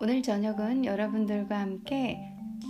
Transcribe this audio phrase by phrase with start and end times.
[0.00, 2.20] 오늘 저녁은 여러분들과 함께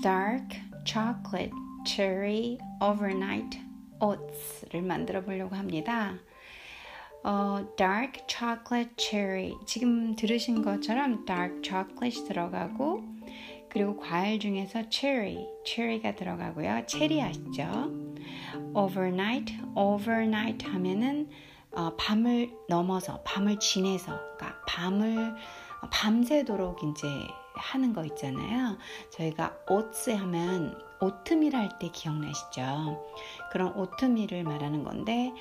[0.03, 1.53] Dark Chocolate
[1.87, 3.61] Cherry Overnight
[4.01, 6.14] Oats를 만들어 보려고 합니다.
[7.22, 13.05] 어, Dark Chocolate Cherry 지금 들으신 것처럼 Dark Chocolate 들어가고
[13.69, 16.87] 그리고 과일 중에서 Cherry, Cherry가 들어가고요.
[16.87, 17.92] 체리 아시죠?
[18.74, 21.29] Overnight, Overnight 하면은
[21.73, 25.34] 어, 밤을 넘어서, 밤을 지내서, 그러니까 밤을
[25.91, 27.06] 밤새도록 이제
[27.55, 28.77] 하는 거 있잖아요.
[29.10, 33.05] 저희가 오츠 하면 오트밀 할 때 기억나시죠?
[33.52, 35.33] 그런 오트밀을 말하는 건데,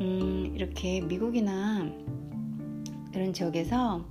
[0.00, 1.88] 음, 이렇게 미국이나
[3.14, 4.04] 이런 지역에서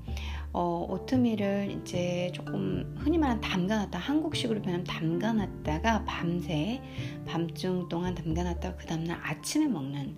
[0.55, 6.79] 어, 오트밀을 이제 조금 흔히 말하는 담가놨다 한국식으로 표현하면 담가놨다가 밤새
[7.25, 10.15] 밤중 동안 담가놨다가 그 다음날 아침에 먹는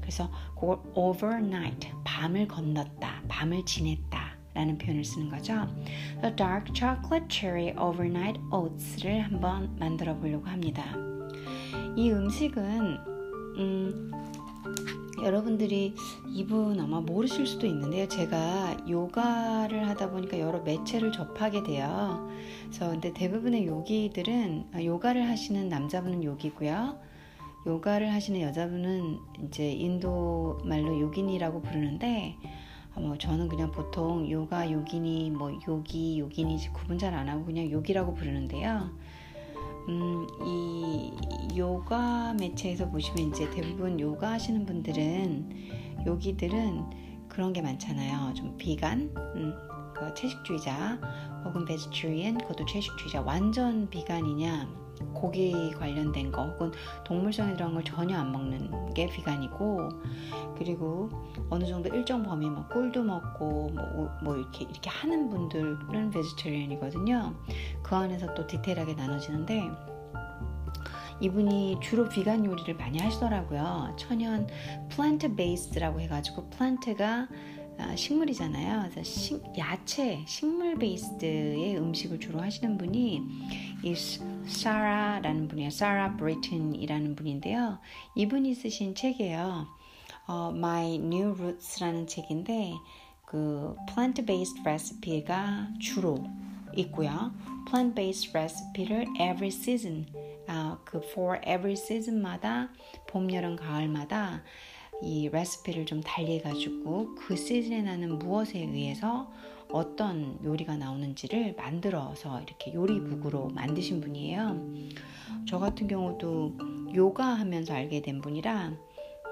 [0.00, 4.27] 그래서 그걸 overnight 밤을 건넜다 밤을 지냈다
[4.58, 5.68] 라는 표현을 쓰는 거죠.
[6.20, 10.84] The Dark Chocolate Cherry Overnight Oats를 한번 만들어 보려고 합니다.
[11.94, 12.98] 이 음식은
[13.58, 14.12] 음,
[15.22, 15.94] 여러분들이
[16.26, 18.08] 이분 아마 모르실 수도 있는데요.
[18.08, 22.28] 제가 요가를 하다 보니까 여러 매체를 접하게 돼요.
[22.64, 26.98] 그래서 근데 대부분의 요기들은 아, 요가를 하시는 남자분은 요기고요.
[27.64, 32.36] 요가를 하시는 여자분은 이제 인도 말로 요긴이라고 부르는데
[33.00, 38.14] 뭐 저는 그냥 보통 요가 요기니 뭐 요기 요기니 구분 잘 안 하고 그냥 요기라고
[38.14, 38.90] 부르는데요.
[39.88, 41.12] 음, 이
[41.56, 48.34] 요가 매체에서 보시면 이제 대부분 요가 하시는 분들은 요기들은 그런 게 많잖아요.
[48.34, 49.54] 좀 비간, 음,
[49.94, 50.98] 그 채식주의자
[51.44, 56.72] 혹은 베지트리언, 그것도 채식주의자 완전 비간이냐 고기 관련된 거 혹은
[57.04, 59.88] 동물성에 들어간 걸 전혀 안 먹는 게 비간이고
[60.56, 61.08] 그리고
[61.50, 67.34] 어느 정도 일정 범위 뭐 꿀도 먹고 뭐, 뭐 이렇게 이렇게 하는 분들은 vegetarian이거든요.
[67.82, 69.70] 그 안에서 또 디테일하게 나눠지는데
[71.20, 73.94] 이분이 주로 비간 요리를 많이 하시더라고요.
[73.96, 74.46] 천연
[74.88, 77.28] plant base라고 해가지고 plant가 아,
[77.96, 78.90] 식물이잖아요.
[78.90, 83.22] 그래서 식, 야채, 식물 베이스의 음식을 주로 하시는 분이
[83.82, 83.94] 이
[84.46, 85.70] 사라라는 분이에요.
[85.70, 87.78] 사라 브리튼이라는 분인데요.
[88.14, 89.66] 이분이 쓰신 책이에요.
[90.26, 92.74] 어, My New Roots라는 책인데
[93.24, 96.24] 그 plant-based recipe가 주로
[96.76, 97.32] 있고요.
[97.70, 100.06] plant-based recipe를 every season,
[100.46, 102.70] 아, 그 for every season마다
[103.06, 104.42] 봄, 여름, 가을마다
[105.00, 109.30] 이 레시피를 좀 달리해가지고 그 시즌에 나는 무엇에 의해서
[109.70, 114.56] 어떤 요리가 나오는지를 만들어서 이렇게 요리북으로 만드신 분이에요.
[115.46, 116.56] 저 같은 경우도
[116.94, 118.72] 요가 하면서 알게 된 분이라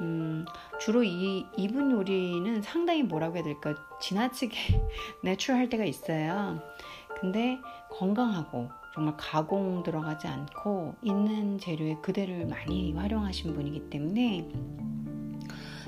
[0.02, 0.44] 음,
[0.78, 4.56] 주로 이, 이분 요리는 상당히 뭐라고 해야 될까 지나치게
[5.24, 6.60] 내추럴할 때가 있어요.
[7.18, 7.58] 근데
[7.90, 14.48] 건강하고 정말 가공 들어가지 않고 있는 재료의 그대를 많이 활용하신 분이기 때문에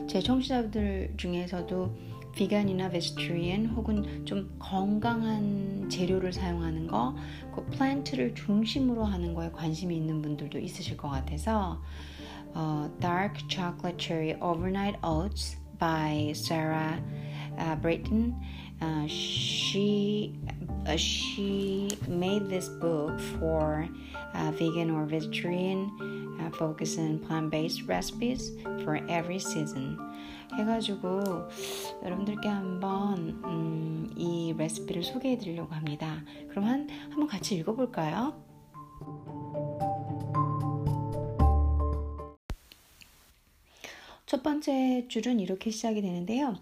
[0.09, 1.95] 제 청취자들 중에서도
[2.35, 7.15] 비간이나 베지테리언 혹은 좀 건강한 재료를 사용하는 거,
[7.55, 11.83] 그 플랜트를 중심으로 하는 거에 관심이 있는 분들도 있으실 것 같아서
[12.57, 16.99] uh, Dark Chocolate Cherry Overnight Oats by Sarah
[17.59, 18.35] uh, Brayton.
[18.81, 20.39] Uh, she
[20.87, 23.89] uh, she made this book for
[24.35, 25.91] uh, vegan or vegetarian,
[26.49, 29.99] uh, focusing plant-based recipes for every season.
[30.57, 31.23] 해가지고
[32.03, 36.25] 여러분들께 한번 음, 이 레시피를 소개해드리려고 합니다.
[36.49, 38.43] 그럼 한 한번 같이 읽어볼까요?
[44.27, 46.57] 첫 번째 줄은 이렇게 시작이 되는데요.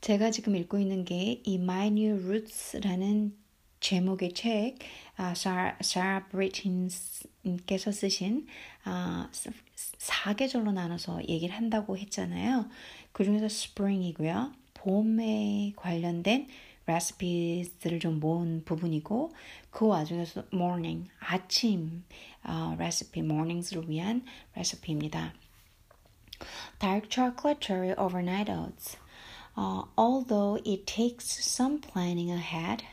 [0.00, 3.34] 제가 지금 읽고 있는 게 이 My New Roots라는
[3.80, 4.76] 제목의 책,
[5.16, 8.46] 아, 사라, 브리틴께서 쓰신
[8.84, 12.68] 아, 4계절로 나눠서 얘기를 한다고 했잖아요.
[13.12, 14.52] 그 중에서 Spring이고요.
[14.74, 16.48] 봄에 관련된
[16.86, 19.32] 레시피들을 좀 모은 부분이고
[19.70, 22.04] 그 와중에서 morning, 아침
[22.44, 24.24] 어, 레시피, mornings을 위한
[24.54, 25.32] 레시피입니다.
[26.78, 28.98] dark chocolate cherry overnight oats.
[29.56, 32.84] Uh, although it takes some planning ahead,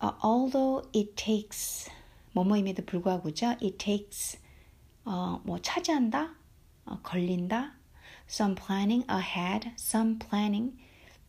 [0.00, 1.88] uh, although it takes
[2.32, 3.56] 뭐뭐임에도 불구하고죠.
[3.62, 4.38] It takes
[5.04, 6.34] 어, 뭐 차지한다,
[6.84, 7.74] 어, 걸린다.
[8.28, 10.76] Some planning ahead, some planning.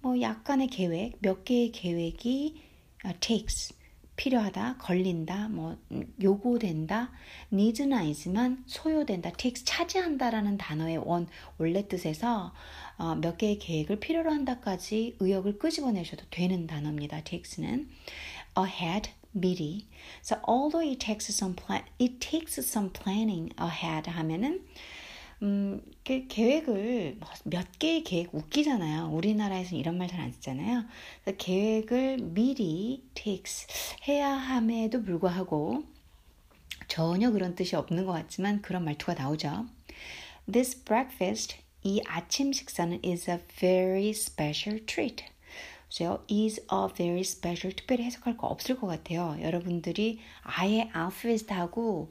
[0.01, 2.61] 뭐 약간의 계획, 몇 개의 계획이
[3.05, 3.73] uh, takes.
[4.15, 5.75] 필요하다, 걸린다, 뭐
[6.21, 7.11] 요구된다,
[7.51, 11.27] needs는 아니지만 소요된다, takes 차지한다라는 단어의 원
[11.57, 12.53] 원래 뜻에서
[12.97, 17.23] 어, 몇 개의 계획을 필요로 한다까지 의역을 끄집어내셔도 되는 단어입니다.
[17.23, 17.89] takes는.
[18.57, 19.85] Ahead 미리.
[20.21, 24.65] So although it takes some plan, it takes some planning ahead 하면은
[25.41, 29.09] 음, 그 계획을 몇 개의 계획 웃기잖아요.
[29.11, 30.85] 우리나라에서는 이런 말 잘 안 쓰잖아요.
[31.37, 33.67] 계획을 미리 takes
[34.07, 35.83] 해야 함에도 불구하고
[36.87, 39.65] 전혀 그런 뜻이 없는 것 같지만 그런 말투가 나오죠.
[40.49, 45.25] This breakfast, 이 아침 식사는 is a very special treat.
[45.95, 49.37] 그래서 is a very special 특별히 해석할 거 없을 것 같아요.
[49.41, 52.09] 여러분들이 아예 alphabet하고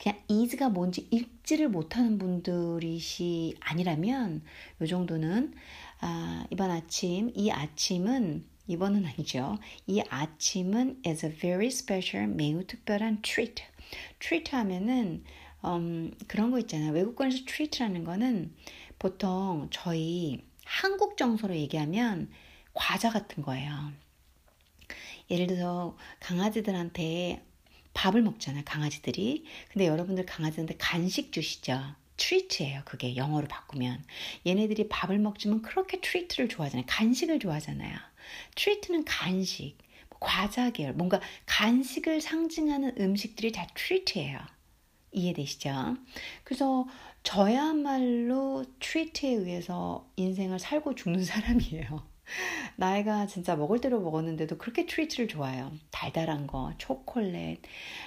[0.00, 4.42] 그냥 is가 뭔지 읽지를 못하는 분들이시 아니라면
[4.80, 5.54] 요 정도는
[6.00, 9.58] 아, 이번 아침 이 아침은 이번은 아니죠.
[9.86, 13.62] 이 아침은 is a very special 매우 특별한 treat.
[14.18, 15.24] treat 하면은
[15.64, 16.92] 음, 그런 거 있잖아요.
[16.92, 18.52] 외국권에서 treat라는 거는
[18.98, 22.30] 보통 저희 한국 정서로 얘기하면
[22.74, 23.92] 과자 같은 거예요.
[25.30, 27.44] 예를 들어서 강아지들한테
[27.94, 29.44] 밥을 먹잖아요, 강아지들이.
[29.70, 31.94] 근데 여러분들 강아지한테 간식 주시죠?
[32.16, 34.04] 트리트예요, 그게 영어로 바꾸면.
[34.46, 36.84] 얘네들이 밥을 먹지만 그렇게 treat를 좋아하잖아요.
[36.88, 37.96] 간식을 좋아하잖아요.
[38.54, 39.76] treat는 간식,
[40.08, 44.38] 뭐 과자 계열, 뭔가 간식을 상징하는 음식들이 다 treat예요.
[45.12, 45.96] 이해되시죠?
[46.44, 46.86] 그래서
[47.22, 52.11] 저야말로 treat에 의해서 인생을 살고 죽는 사람이에요.
[52.76, 55.72] 나이가 진짜 먹을 대로 먹었는데도 그렇게 treat를 좋아해요.
[55.90, 57.62] 달달한 거, 초콜릿.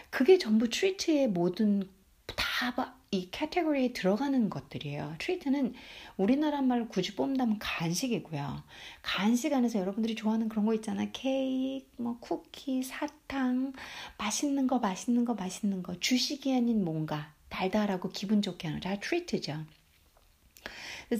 [0.10, 1.90] 그게 전부 treat의 모든
[2.36, 5.16] 다 이 카테고리에 들어가는 것들이에요.
[5.20, 5.74] treat는
[6.18, 8.64] 우리나라 말로 굳이 뽑는다면 간식이고요.
[9.02, 11.10] 간식 안에서 여러분들이 좋아하는 그런 거 있잖아요.
[11.14, 13.72] 케이크, 뭐 쿠키, 사탕,
[14.18, 15.98] 맛있는 거, 맛있는 거, 맛있는 거.
[16.00, 19.64] 주식이 아닌 뭔가 달달하고 기분 좋게 하는 다 treat죠.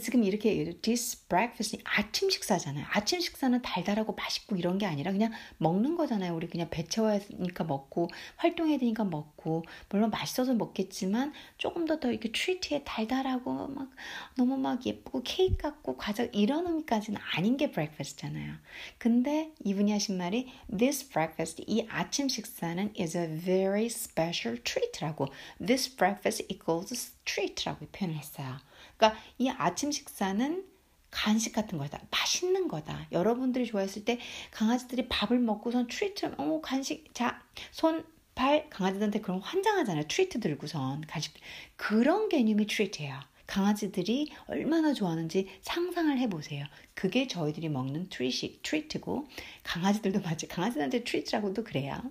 [0.02, 2.84] 지금 이렇게 this breakfast 아침 식사잖아요.
[2.90, 6.34] 아침 식사는 달달하고 맛있고 이런 게 아니라 그냥 먹는 거잖아요.
[6.34, 12.32] 우리 그냥 배 채워야 되니까 먹고 활동해야 되니까 먹고 물론 맛있어서 먹겠지만 조금 더더 이렇게
[12.32, 13.90] 트리트에 달달하고 막
[14.36, 18.54] 너무 막 예쁘고 케이크 같고 과자 이런 의미까지는 아닌 게 breakfast잖아요.
[18.98, 25.28] 근데 이분이 하신 말이 this breakfast 이 아침 식사는 is a very special treat라고
[25.64, 28.58] this breakfast equals treat라고 표현을 했어요.
[28.96, 30.64] 그러니까 이 아침 식사는
[31.10, 32.00] 간식 같은 거다.
[32.10, 33.06] 맛있는 거다.
[33.12, 34.18] 여러분들이 좋아했을 때
[34.50, 38.04] 강아지들이 밥을 먹고선 treat, 어, 간식, 자, 손,
[38.34, 40.08] 발, 강아지들한테 그런 환장하잖아요.
[40.08, 41.02] treat 들고선.
[41.06, 41.32] 간식.
[41.76, 43.18] 그런 개념이 treat예요.
[43.46, 46.66] 강아지들이 얼마나 좋아하는지 상상을 해보세요.
[46.94, 49.26] 그게 저희들이 먹는 트리식, treat고,
[49.62, 52.02] 강아지들도 마치 강아지들한테 treat라고도 그래요.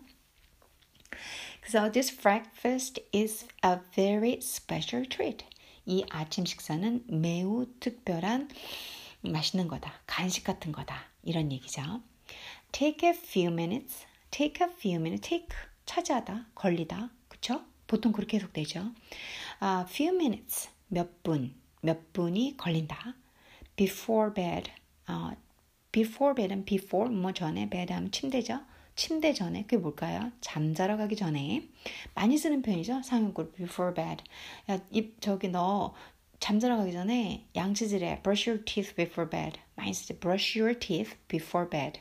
[1.61, 5.45] 그래서 this breakfast is a very special treat.
[5.85, 8.49] 이 아침 식사는 매우 특별한
[9.21, 9.93] 맛있는 거다.
[10.05, 11.05] 간식 같은 거다.
[11.23, 11.81] 이런 얘기죠.
[12.71, 14.05] Take a few minutes.
[14.31, 15.29] Take a few minutes.
[15.29, 15.49] Take
[15.85, 17.09] 차지하다, 걸리다.
[17.27, 17.63] 그쵸?
[17.87, 18.91] 보통 그렇게 해석되죠.
[19.61, 20.69] Uh, few minutes.
[20.87, 21.55] 몇 분.
[21.81, 23.15] 몇 분이 걸린다.
[23.75, 24.71] Before bed.
[25.07, 25.35] Uh,
[25.91, 28.59] before bed은 before 뭐 전에 bed 하면 침대죠.
[28.95, 30.31] 침대 전에 그게 뭘까요?
[30.41, 31.67] 잠자러 가기 전에
[32.13, 33.01] 많이 쓰는 표현이죠.
[33.03, 34.23] 상용구 before bed.
[34.69, 35.93] 야, 입 저기 너
[36.39, 38.21] 잠자러 가기 전에 양치질해.
[38.23, 39.59] brush your teeth before bed.
[39.75, 40.17] 많이 쓰죠.
[40.19, 41.99] brush your teeth before bed.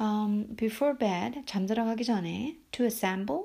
[0.00, 3.44] Um, before bed 잠자러 가기 전에 to assemble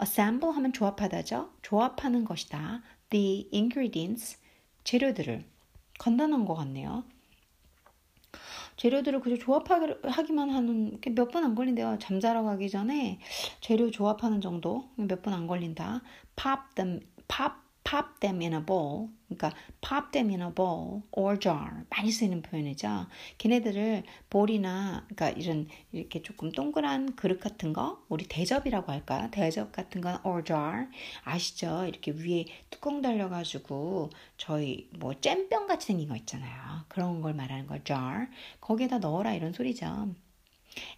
[0.00, 1.50] assemble 하면 조합하다죠.
[1.62, 2.82] 조합하는 것이다.
[3.10, 4.38] the ingredients
[4.84, 5.44] 재료들을
[5.98, 7.04] 간단한 것 같네요.
[8.80, 11.98] 재료들을 그저 조합하기만 하는 몇 분 안 걸린대요.
[12.00, 13.20] 잠자러 가기 전에
[13.60, 16.02] 재료 조합하는 정도 몇 분 안 걸린다.
[16.36, 17.52] pop them, pop,
[17.84, 19.08] pop them in a bowl.
[19.28, 23.06] 그러니까 pop them in a bowl or jar 많이 쓰이는 표현이죠.
[23.38, 29.28] 걔네들을 볼이나 그러니까 이런 이렇게 조금 동그란 그릇 같은 거 우리 대접이라고 할까요?
[29.30, 30.88] 대접 같은 건 or jar
[31.24, 31.84] 아시죠?
[31.86, 36.84] 이렇게 위에 뚜껑 달려 가지고 저희 뭐 잼병 같이 생긴 거 있잖아요.
[36.88, 38.28] 그런 걸 말하는 거 jar
[38.60, 40.14] 거기에다 넣어라 이런 소리죠.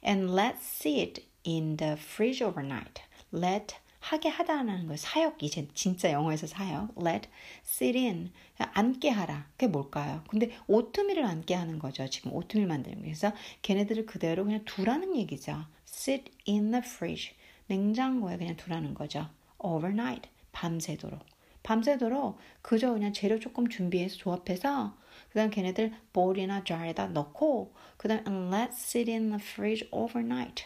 [0.04, 3.02] And let's sit in the fridge overnight.
[3.32, 6.92] Let 하게 하다라는 거 사역 이제 진짜 영어에서 사역.
[6.98, 7.28] Let
[7.64, 8.32] sit in.
[8.58, 9.46] 앉게 하라.
[9.52, 10.24] 그게 뭘까요?
[10.28, 12.08] 근데 오트밀을 앉게 하는 거죠.
[12.10, 13.32] 지금 오트밀 만들면 그래서
[13.62, 15.66] 걔네들을 그대로 그냥 두라는 얘기죠.
[15.86, 17.34] Sit in the fridge.
[17.68, 19.28] 냉장고에 그냥 두라는 거죠.
[19.58, 20.28] Overnight.
[20.50, 21.20] 밤새도록.
[21.62, 24.96] 밤새도록 그저 그냥 재료 조금 준비해서 조합해서
[25.28, 30.64] 그 다음 걔네들 볼이나 jar에다 넣고 그 다음 let's sit in the fridge overnight.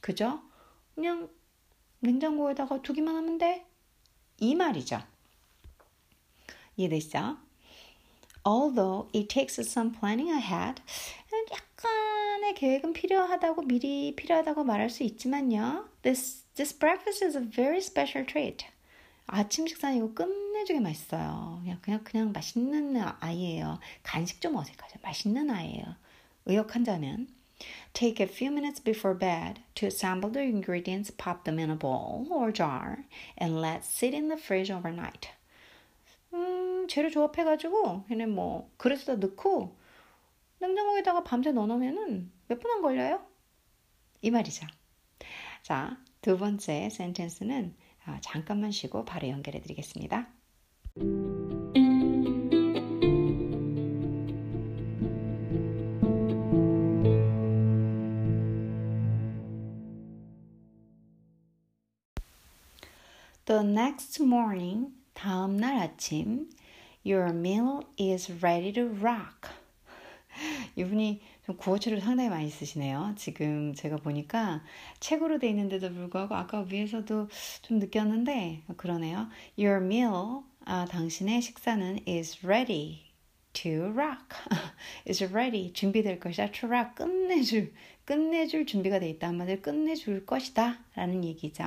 [0.00, 0.42] 그죠?
[0.96, 1.28] 그냥
[2.04, 3.66] 냉장고에다가 두기만 하면 돼.
[4.38, 5.00] 이 말이죠.
[6.76, 7.38] 이해되시죠?
[8.46, 10.82] Although it takes some planning ahead,
[11.50, 15.88] 약간의 오늘의 계획은 필요하다고 미리 필요하다고 말할 수 있지만요.
[16.02, 18.66] This this breakfast is a very special treat.
[19.26, 21.60] 아침 식사는 이거 끝내주게 맛있어요.
[21.62, 23.80] 그냥 그냥 그냥 맛있는 아이예요.
[24.02, 24.98] 간식 좀 어색하죠.
[25.02, 25.96] 맛있는 아이예요.
[26.44, 27.28] 의역한자면
[27.92, 32.26] Take a few minutes before bed to assemble the ingredients, pop them in a bowl
[32.30, 33.04] or jar,
[33.38, 35.30] and let sit in the fridge overnight.
[36.32, 39.76] 음, 재료 조합해가지고 그냥 뭐 그릇에다 넣고
[40.60, 43.24] 냉장고에다가 밤새 넣어놓으면은 몇 분 안 걸려요?
[44.22, 44.66] 이 말이죠.
[45.62, 47.76] 자, 두 번째 센텐스는
[48.22, 50.28] 잠깐만 쉬고 바로 연결해 드리겠습니다.
[63.46, 66.48] The next morning, 다음 날 아침,
[67.04, 69.50] your meal is ready to rock.
[70.76, 73.12] 이분이 좀 구어체를 상당히 많이 쓰시네요.
[73.18, 74.64] 지금 제가 보니까
[74.98, 77.28] 책으로 돼 있는데도 불구하고 아까 위에서도
[77.60, 79.28] 좀 느꼈는데 그러네요.
[79.58, 83.00] Your meal, 아, 당신의 식사는 is ready
[83.52, 84.38] to rock.
[85.06, 86.50] is ready, 준비될 것이다.
[86.50, 87.74] to rock, 끝내줄,
[88.06, 89.28] 끝내줄 준비가 돼 있다.
[89.28, 90.78] 한마디로 끝내줄 것이다.
[90.94, 91.62] 라는 얘기죠.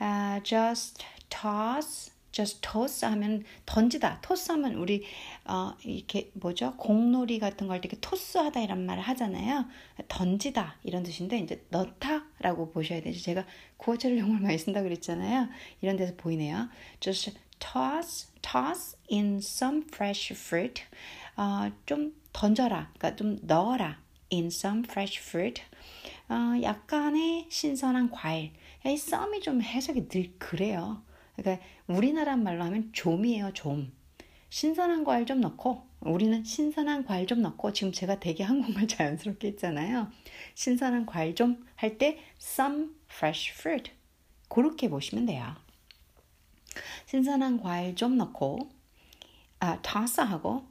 [0.00, 4.20] Uh, just toss, just toss 하면 던지다.
[4.20, 5.04] toss 하면 우리
[5.44, 6.74] 어, 이렇게 뭐죠?
[6.76, 9.66] 공놀이 같은 거할때 토스하다 이런 말을 하잖아요.
[10.08, 13.20] 던지다 이런 뜻인데 이제 넣다라고 보셔야 되죠.
[13.20, 13.46] 제가
[13.76, 15.48] 구어체를 정말 많이 쓴다 그랬잖아요.
[15.80, 16.68] 이런 데서 보이네요.
[17.00, 20.82] just toss, toss in some fresh fruit.
[21.36, 22.90] 어, 좀 던져라.
[22.98, 23.98] 그러니까 좀 넣어라.
[24.32, 25.62] in some fresh fruit.
[26.28, 28.52] 어, 약간의 신선한 과일.
[28.86, 31.02] 이 썸이 좀 해석이 늘 그래요.
[31.36, 33.92] 그러니까 우리나라 말로 하면 좀이에요, 좀.
[34.50, 40.10] 신선한 과일 좀 넣고 우리는 신선한 과일 좀 넣고 지금 제가 되게 한국말 자연스럽게 했잖아요.
[40.54, 43.92] 신선한 과일 좀 할 때 some fresh fruit
[44.48, 45.54] 그렇게 보시면 돼요.
[47.06, 48.70] 신선한 과일 좀 넣고
[49.60, 50.66] 아, toss하고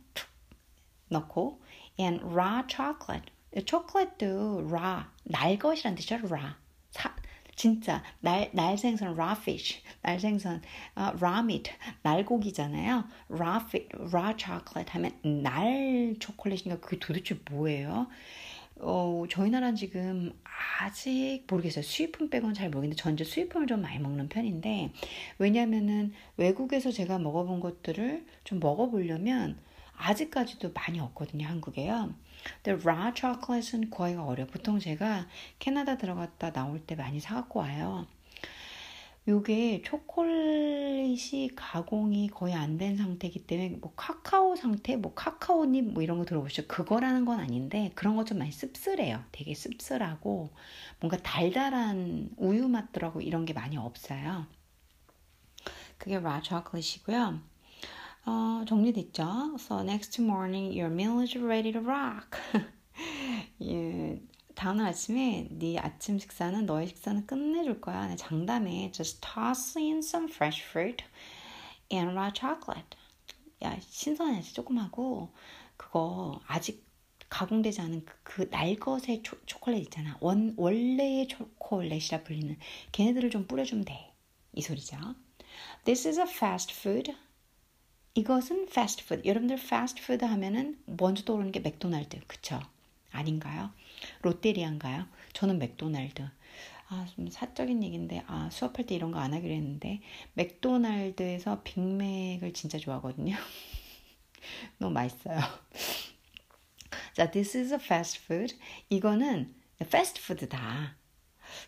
[1.09, 1.61] 넣고
[1.99, 3.31] and raw chocolate
[3.65, 6.55] 초콜릿도 raw 날 것이란 뜻이죠 raw 사,
[7.55, 10.61] 진짜 날, 날생선 raw fish, 날생선
[10.97, 13.05] uh, raw meat, 날고기잖아요.
[13.29, 13.59] raw,
[14.13, 15.11] raw chocolate 하면
[15.43, 18.07] 날 초콜릿인가 그게 도대체 뭐예요?
[18.79, 20.33] 어, 저희 나라는 지금
[20.79, 21.83] 아직 모르겠어요.
[21.83, 24.91] 수입품 빼고는 잘 모르겠는데 전 이제 수입품을 좀 많이 먹는 편인데
[25.37, 29.57] 왜냐면은 외국에서 제가 먹어본 것들을 좀 먹어보려면
[29.97, 32.13] 아직까지도 많이 없거든요, 한국에요.
[32.61, 34.47] 근데 raw chocolate은 구하기가 어려워.
[34.49, 35.27] 보통 제가
[35.59, 38.07] 캐나다 들어갔다 나올 때 많이 사갖고 와요.
[39.27, 46.17] 요게 초콜릿이 가공이 거의 안 된 상태이기 때문에 뭐 카카오 상태, 뭐 카카오잎 뭐 이런
[46.17, 46.67] 거 들어보시죠.
[46.67, 49.23] 그거라는 건 아닌데 그런 거 좀 많이 씁쓸해요.
[49.31, 50.49] 되게 씁쓸하고
[50.99, 54.45] 뭔가 달달한 우유 맛 들어가고 이런 게 많이 없어요.
[55.97, 57.39] 그게 라 초콜릿이고요.
[58.25, 59.57] 어, 정리됐죠?
[59.59, 62.39] So next morning your meal is ready to rock.
[63.61, 64.21] 예,
[64.55, 68.07] 다음 아침에 네 아침 식사는 너의 식사는 끝내줄 거야.
[68.07, 68.91] 네, 장담해.
[68.93, 71.03] Just toss in some fresh fruit
[71.91, 72.97] and raw chocolate.
[73.61, 75.33] 야 신선한 야채 조금 하고
[75.75, 76.87] 그거 아직
[77.29, 80.17] 가공되지 않은 그, 그 날것의 초, 초콜릿 있잖아.
[80.21, 82.57] 원, 원래의 초콜릿이라 불리는
[82.93, 84.13] 걔네들을 좀 뿌려주면 돼.
[84.53, 84.97] 이 소리죠.
[85.83, 87.13] This is a fast food.
[88.15, 89.27] 이것은 패스트푸드.
[89.27, 92.19] 여러분들 패스트푸드 하면은 먼저 떠오르는 게 맥도날드.
[92.27, 92.59] 그쵸?
[93.11, 93.71] 아닌가요?
[94.21, 95.07] 롯데리아인가요?
[95.33, 96.23] 저는 맥도날드.
[96.89, 100.01] 아, 좀 사적인 얘기인데, 아, 수업할 때 이런 거 안 하기로 했는데,
[100.33, 103.35] 맥도날드에서 빅맥을 진짜 좋아하거든요.
[104.77, 105.39] 너무 맛있어요.
[107.13, 108.55] 자, this is a fast food.
[108.89, 109.55] 이거는
[109.89, 110.95] 패스트푸드다.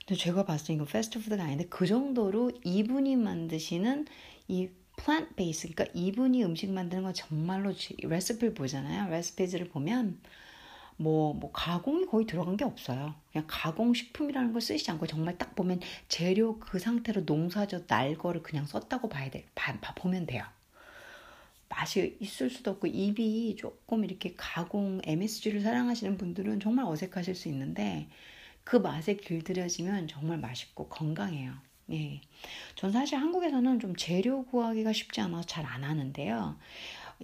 [0.07, 4.05] 근데 제가 봤을 때 이거 패스트푸드가 아닌데, 그 정도로 이분이 만드시는
[4.47, 7.73] 이 plant base 그러니까 이분이 음식 만드는 건 정말로
[8.03, 9.09] 레시피를 보잖아요.
[9.09, 10.19] 레시피즈를 보면
[10.97, 13.15] 뭐, 뭐 가공이 거의 들어간 게 없어요.
[13.31, 18.65] 그냥 가공식품이라는 걸 쓰시지 않고 정말 딱 보면 재료 그 상태로 농사져 날 거를 그냥
[18.65, 19.45] 썼다고 봐야 돼.
[19.55, 20.45] 봐, 봐 보면 돼요.
[21.67, 28.07] 맛이 있을 수도 없고 입이 조금 이렇게 가공 MSG를 사랑하시는 분들은 정말 어색하실 수 있는데
[28.63, 31.53] 그 맛에 길들여지면 정말 맛있고 건강해요.
[31.91, 32.21] 예.
[32.75, 36.57] 전 사실 한국에서는 좀 재료 구하기가 쉽지 않아서 잘 안 하는데요.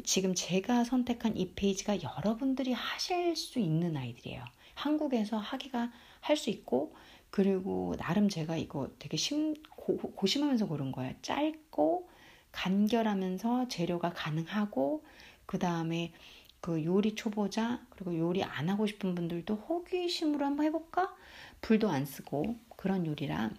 [0.05, 4.43] 지금 제가 선택한 이 페이지가 여러분들이 하실 수 있는 아이들이에요.
[4.75, 5.91] 한국에서 하기가
[6.21, 6.95] 할 수 있고,
[7.31, 11.13] 그리고 나름 제가 이거 되게 심, 고, 고심하면서 고른 거예요.
[11.23, 12.09] 짧고,
[12.51, 15.03] 간결하면서 재료가 가능하고,
[15.45, 16.13] 그 다음에
[16.61, 21.15] 그 요리 초보자 그리고 요리 안 하고 싶은 분들도 호기심으로 한번 해볼까?
[21.61, 23.51] 불도 안 쓰고 그런 요리라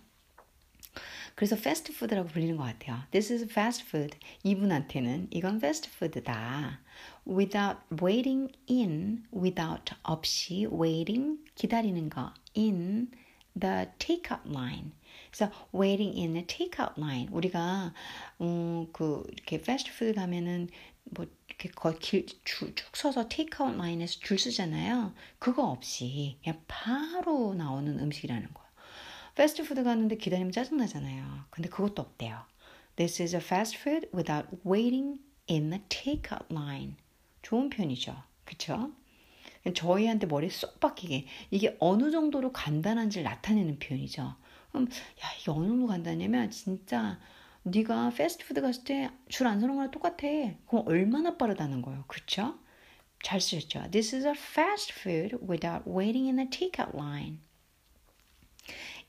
[1.35, 3.03] 그래서 패스트푸드라고 불리는 것 같아요.
[3.11, 4.17] This is fast food.
[4.43, 6.81] 이분한테는 이건 패스트푸드다.
[7.27, 13.11] Without waiting in, without 없이 waiting 기다리는 거 in
[13.59, 14.93] the takeout line.
[15.31, 17.29] 그래서 waiting in the takeout line.
[17.33, 17.95] 우리가
[18.41, 20.69] 음, 그 이렇게 패스트푸드 가면은
[21.05, 25.15] 뭐 이렇게 거의 길, 줄, 쭉 서서 테이크아웃 라인에서 줄 쓰잖아요.
[25.39, 28.62] 그거 없이 그냥 바로 나오는 음식이라는 거예요.
[29.35, 31.45] 패스트푸드 갔는데 기다리면 짜증나잖아요.
[31.51, 32.45] 근데 그것도 없대요.
[32.97, 36.97] This is a fast food without waiting in the takeout line.
[37.43, 38.15] 좋은 편이죠.
[38.45, 38.93] 그쵸?
[39.75, 44.35] 저희한테 머리에 쏙 박히게 이게 어느 정도로 간단한지를 나타내는 표현이죠.
[44.71, 47.19] 그럼 야 이게 어느 정도 간단하냐면 진짜
[47.65, 50.27] 네가 패스트푸드 갔을 때 줄 안 서는 거랑 똑같아.
[50.67, 52.05] 그럼 얼마나 빠르다는 거예요.
[52.09, 52.59] 그쵸?
[53.23, 53.91] 잘 쓰셨죠?
[53.93, 57.39] This is a fast food without waiting in the takeout line.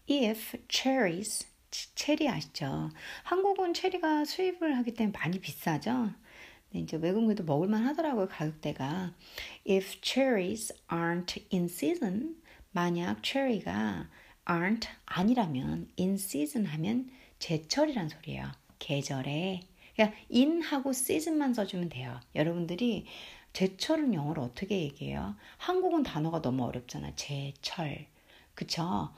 [0.09, 2.89] If cherries, 체리 아시죠?
[3.23, 6.11] 한국은 체리가 수입을 하기 때문에 많이 비싸죠?
[6.73, 9.13] 이제 외국에도 먹을만 하더라고요, 가격대가.
[9.67, 12.35] If cherries aren't in season,
[12.71, 14.09] 만약 체리가
[14.45, 18.51] aren't 아니라면 in season 하면 제철이란 소리예요.
[18.79, 19.61] 계절에.
[19.95, 22.19] 그러니까 in하고 season만 써주면 돼요.
[22.35, 23.05] 여러분들이
[23.53, 25.35] 제철은 영어로 어떻게 얘기해요?
[25.57, 27.15] 한국은 단어가 너무 어렵잖아.
[27.15, 28.07] 제철.
[28.55, 29.13] 그쵸?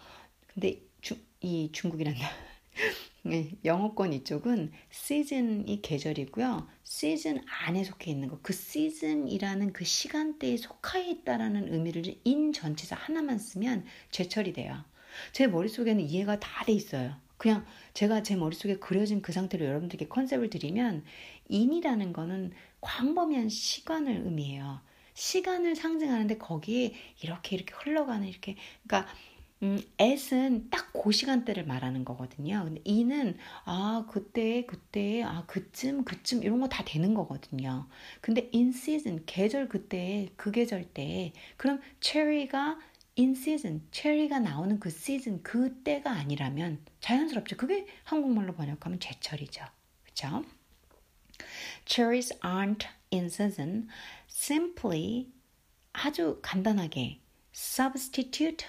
[0.56, 2.20] 근데 주, 이 중국이란다.
[3.24, 6.68] 네, 영어권 이쪽은 시즌이 계절이고요.
[6.84, 8.40] 시즌 안에 속해 있는 거.
[8.42, 14.84] 그 시즌이라는 그 시간대에 속하에 있다라는 의미를 인 전치사 하나만 쓰면 제철이 돼요.
[15.34, 17.16] 제 머릿속에는 이해가 다 돼 있어요.
[17.38, 21.04] 그냥 제가 제 머릿속에 그려진 그 상태로 여러분들께 컨셉을 드리면
[21.50, 24.82] 인이라는 거는 광범위한 시간을 의미해요.
[25.16, 28.56] 시간을 상징하는데 거기에 이렇게 이렇게 흘러가는 이렇게
[28.88, 29.14] 그러니까
[29.64, 32.64] 음, at은 딱 그 시간대를 말하는 거거든요.
[32.66, 37.88] 근데 이는 아 그때 그때 아 그쯤 그쯤 이런 거 다 되는 거거든요.
[38.22, 42.80] 근데 in season 계절 그때 그 계절 때 그럼 체리가
[43.20, 47.56] in season, 체리가 나오는 그 시즌, 그 때가 아니라면 자연스럽죠.
[47.56, 49.64] 그게 한국말로 번역하면 제철이죠.
[50.04, 50.44] 그렇죠?
[51.86, 53.88] Cherries aren't in season.
[54.28, 55.30] Simply
[55.94, 57.20] 아주 간단하게
[57.54, 58.66] substitute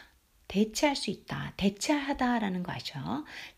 [0.49, 1.53] 대체할 수 있다.
[1.57, 2.99] 대체하다라는 거 아죠?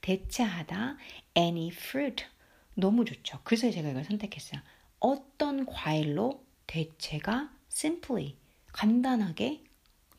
[0.00, 0.96] 대체하다
[1.36, 2.24] any fruit
[2.74, 3.40] 너무 좋죠.
[3.44, 4.60] 그래서 제가 이걸 선택했어요.
[5.00, 8.36] 어떤 과일로 대체가 simply
[8.72, 9.64] 간단하게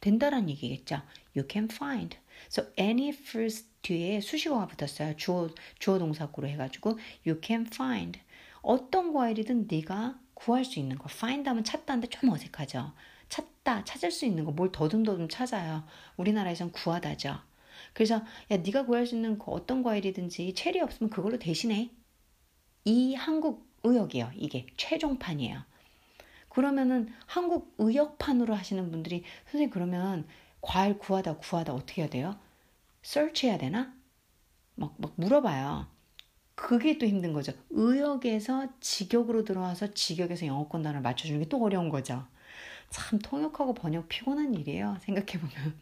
[0.02, 1.02] 된다라는 얘기겠죠.
[1.36, 2.18] You can find.
[2.52, 5.16] So any fruits 뒤에 수식어가 붙었어요.
[5.18, 8.20] 주어 주어 동사구로 해가지고 you can find.
[8.62, 11.08] 어떤 과일이든 네가 구할 수 있는 거.
[11.10, 12.94] find 하면 찾다는데 좀 어색하죠.
[13.30, 15.84] 찾다, 찾을 수 있는 거, 뭘 더듬더듬 찾아요.
[16.18, 17.40] 우리나라에선 구하다죠.
[17.94, 18.16] 그래서
[18.52, 21.92] 야 네가 구할 수 있는 그 어떤 과일이든지 체리 없으면 그걸로 대신해.
[22.86, 24.32] 이 한국 의역이에요.
[24.36, 25.64] 이게 최종판이에요.
[26.50, 30.28] 그러면은 한국 의역판으로 하시는 분들이 선생님 그러면
[30.62, 32.40] 과일 구하다 구하다 어떻게 해야 돼요?
[33.06, 33.94] search 해야 되나?
[34.76, 35.88] 막, 막 물어봐요.
[36.56, 37.54] 그게 또 힘든 거죠.
[37.72, 42.28] 의역에서 직역으로 들어와서 직역에서 영어권 단어를 맞춰주는 게 또 어려운 거죠.
[42.90, 44.98] 참 통역하고 번역 피곤한 일이에요.
[45.02, 45.80] 생각해보면.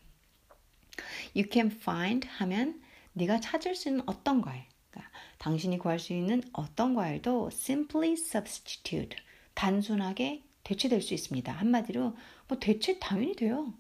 [1.36, 2.82] You can find 하면
[3.14, 4.64] 네가 찾을 수 있는 어떤 과일.
[4.90, 9.18] 그러니까 당신이 구할 수 있는 어떤 과일도 simply substitute.
[9.54, 11.52] 단순하게 대체될 수 있습니다.
[11.52, 12.16] 한마디로
[12.48, 13.74] 뭐 대체 당연히 돼요.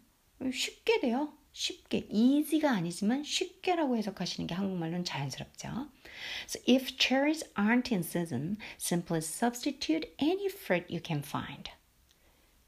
[0.51, 1.33] 쉽게 돼요.
[1.51, 5.89] 쉽게 easy가 아니지만 쉽게라고 해석하시는 게 한국말로는 자연스럽죠.
[6.47, 11.71] So if cherries aren't in season, simply substitute any fruit you can find.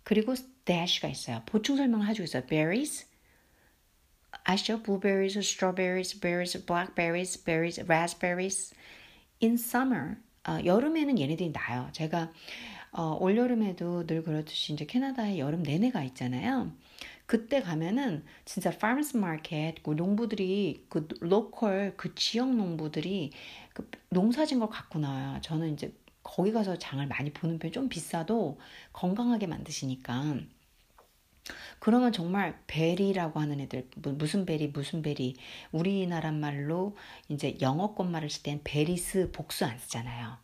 [0.10, 0.34] 그리고
[0.66, 1.44] dash가 있어요.
[1.46, 2.44] 보충 설명을 해주고 있어요.
[2.48, 3.06] berries
[4.44, 4.82] 아시죠?
[4.82, 8.74] blueberries, strawberries, berries, blackberries, berries, raspberries.
[9.44, 10.16] In summer,
[10.48, 11.90] 어, 여름에는 얘네들이 나요.
[11.92, 12.32] 제가
[12.92, 16.72] 어, 올여름에도 늘 그렇듯이 이제 캐나다에 여름 내내가 있잖아요.
[17.28, 23.32] 그때 가면은 진짜 farmers market 그 농부들이 그 로컬 그 지역 농부들이
[23.74, 25.40] 그 농사진 걸 갖고 나와요.
[25.42, 25.94] 저는 이제
[26.24, 28.60] 거기 가서 장을 많이 보는 편좀 비싸도
[28.94, 30.38] 건강하게 만드시니까
[31.80, 35.36] 그러면 정말 berry라고 하는 애들 무슨 berry 무슨 berry
[35.72, 36.96] 우리나라 말로
[37.30, 40.38] 이제 영어권 말을 쓸 땐 berries 복수 안 쓰잖아요.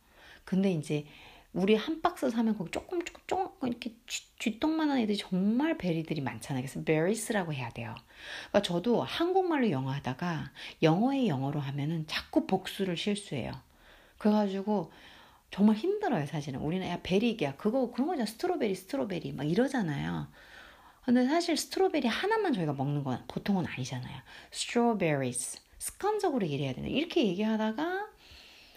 [0.45, 1.05] 근데 이제
[1.53, 3.95] 우리 한 박스 사면 거기 조금 조금 조금 이렇게
[4.39, 6.63] 쥐똥만한 애들이 정말 berry들이 많잖아요.
[6.63, 7.95] 그래서 berries라고 해야 돼요.
[8.49, 13.53] 그러니까 저도 한국말로 영어 하다가 영어에 영어로 하면은 자꾸 복수를 실수해요.
[14.17, 14.91] 그래가지고
[15.51, 16.59] 정말 힘들어요, 사실은.
[16.59, 17.55] 우리는 야, berry야.
[17.55, 18.25] 그거, 그런 거잖아.
[18.25, 19.31] strawberry, strawberry.
[19.33, 20.27] 막 이러잖아요.
[21.05, 24.21] 근데 사실 strawberry 하나만 저희가 먹는 건 보통은 아니잖아요.
[24.51, 25.61] strawberries.
[25.77, 28.07] 습관적으로 얘기해야 되는 이렇게 얘기하다가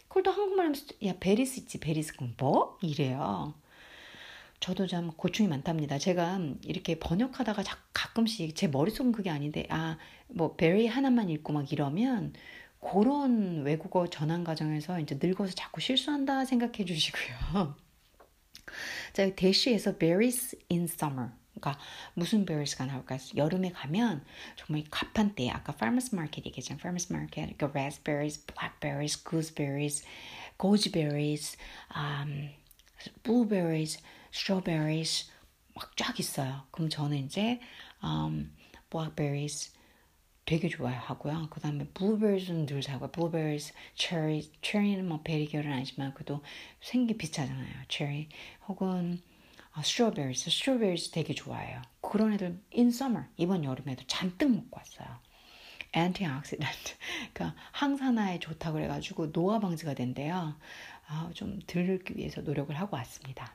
[0.09, 2.79] 그걸 또 한국말 하면 야 berries 있지 berries 그럼 뭐?
[2.83, 3.55] 이래요.
[4.61, 5.99] 저도 참 고충이 많답니다.
[5.99, 7.63] 제가 이렇게 번역하다가
[7.95, 9.97] 가끔씩 제 머릿속은 그게 아닌데 아
[10.29, 12.35] 뭐 berry 하나만 읽고 막 이러면
[12.81, 17.75] 그런 외국어 전환 과정에서 이제 늙어서 자꾸 실수한다 생각해 주시고요.
[19.13, 21.31] 자, 대시에서 berries in summer.
[21.55, 21.83] 그러니까
[22.15, 23.19] 무슨 berries가 나올까요?
[23.37, 24.25] 여름에 가면
[24.57, 26.79] 정말 가판대 아까 farmers market 얘기했잖아요.
[26.79, 27.57] farmers market.
[27.57, 30.05] 그러니까 raspberries, blackberries, gooseberries,
[30.57, 31.57] gojiberries,
[31.97, 32.51] um,
[33.25, 34.01] blueberries,
[34.33, 35.31] strawberries
[35.75, 36.67] 막 쫙 있어요.
[36.71, 37.61] 그럼 저는 이제
[38.03, 38.53] um,
[38.91, 39.73] blackberries
[40.49, 41.49] 되게 좋아하고요.
[41.51, 46.43] 그 다음에 blueberries는 늘 사고 blueberries, cherry, cherry는 뭐 베리 결은 아니지만 그래도
[46.81, 47.85] 생기 비슷하잖아요.
[47.91, 48.29] cherry
[48.67, 49.21] 혹은
[49.73, 51.83] 아, strawberries, strawberries 되게 좋아해요.
[52.01, 55.19] 그런 애들 in summer 이번 여름에도 잔뜩 먹고 왔어요.
[55.95, 56.97] antioxidant,
[57.35, 60.57] 그러니까 항산화에 좋다 그래가지고 노화 방지가 된대요.
[61.09, 63.55] 아, 좀 들기 위해서 노력을 하고 왔습니다.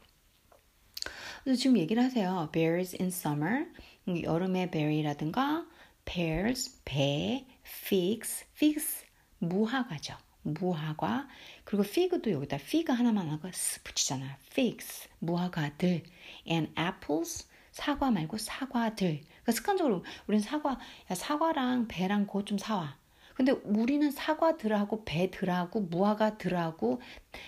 [1.43, 2.49] 그래서 지금 얘기를 하세요.
[2.53, 3.65] berries in summer,
[4.07, 5.65] 여름에 berry라든가
[6.05, 9.05] pears, 배, figs, figs
[9.39, 10.15] 무화과죠.
[10.43, 11.27] 무화과
[11.63, 14.35] 그리고 fig도 여기다 fig 하나만 하고 스 붙이잖아요.
[14.51, 16.03] figs 무화과들
[16.49, 19.21] and apples 사과 말고 사과들.
[19.21, 20.79] 그러니까 습관적으로 우리는 사과
[21.11, 22.97] 야 사과랑 배랑 그거 좀 사와.
[23.35, 27.01] 근데 우리는 사과들하고 배들하고 무화과들하고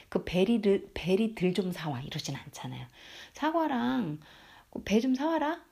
[0.10, 2.88] 그 베리들 베리들 좀 사와 이러진 않잖아요.
[3.34, 4.20] 사과랑
[4.86, 5.64] 배 좀 사와라.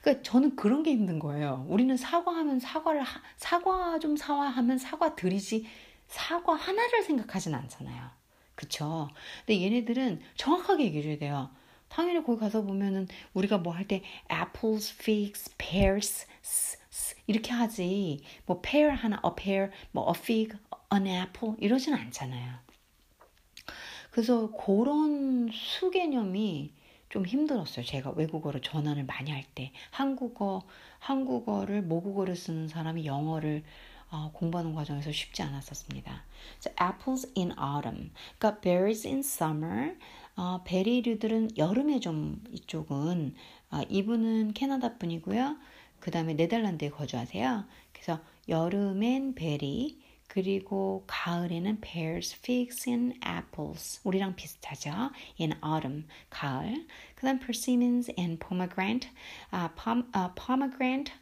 [0.00, 1.66] 그러니까 저는 그런 게 힘든 거예요.
[1.68, 5.66] 우리는 사과하면 사과를 하, 사과 좀 사와 하면 사과들이지
[6.08, 8.10] 사과 하나를 생각하진 않잖아요.
[8.54, 9.08] 그쵸?
[9.46, 11.50] 근데 얘네들은 정확하게 얘기해줘야 돼요.
[11.88, 14.02] 당연히 거기 가서 보면은 우리가 뭐 할 때
[14.32, 16.26] apples, figs, pears
[17.26, 20.56] 이렇게 하지 뭐 pear 하나, a pear, 뭐 a fig,
[20.92, 22.54] an apple 이러진 않잖아요.
[24.10, 26.72] 그래서 그런 수개념이
[27.14, 27.84] 좀 힘들었어요.
[27.84, 30.62] 제가 외국어로 전환을 많이 할 때 한국어
[30.98, 33.62] 한국어를 모국어를 쓰는 사람이 영어를
[34.10, 36.24] 어, 공부하는 과정에서 쉽지 않았었습니다.
[36.58, 38.10] So, apples in autumn.
[38.38, 39.96] 그러니까 berries in summer.
[40.34, 43.36] 어, 베리류들은 여름에 좀 이쪽은
[43.70, 45.56] 어, 이분은 캐나다 분이고요.
[46.00, 47.64] 그 다음에 네덜란드에 거주하세요.
[47.92, 50.00] 그래서 여름엔 베리,
[50.34, 54.00] 그리고 가을에는 pears, figs, and apples.
[54.02, 54.90] 우리랑 비슷하죠.
[55.38, 56.88] In autumn, 가을.
[57.14, 59.08] 그 다음 persimmons and pomegranate.
[59.52, 61.12] 아, pom, 아, pomegranate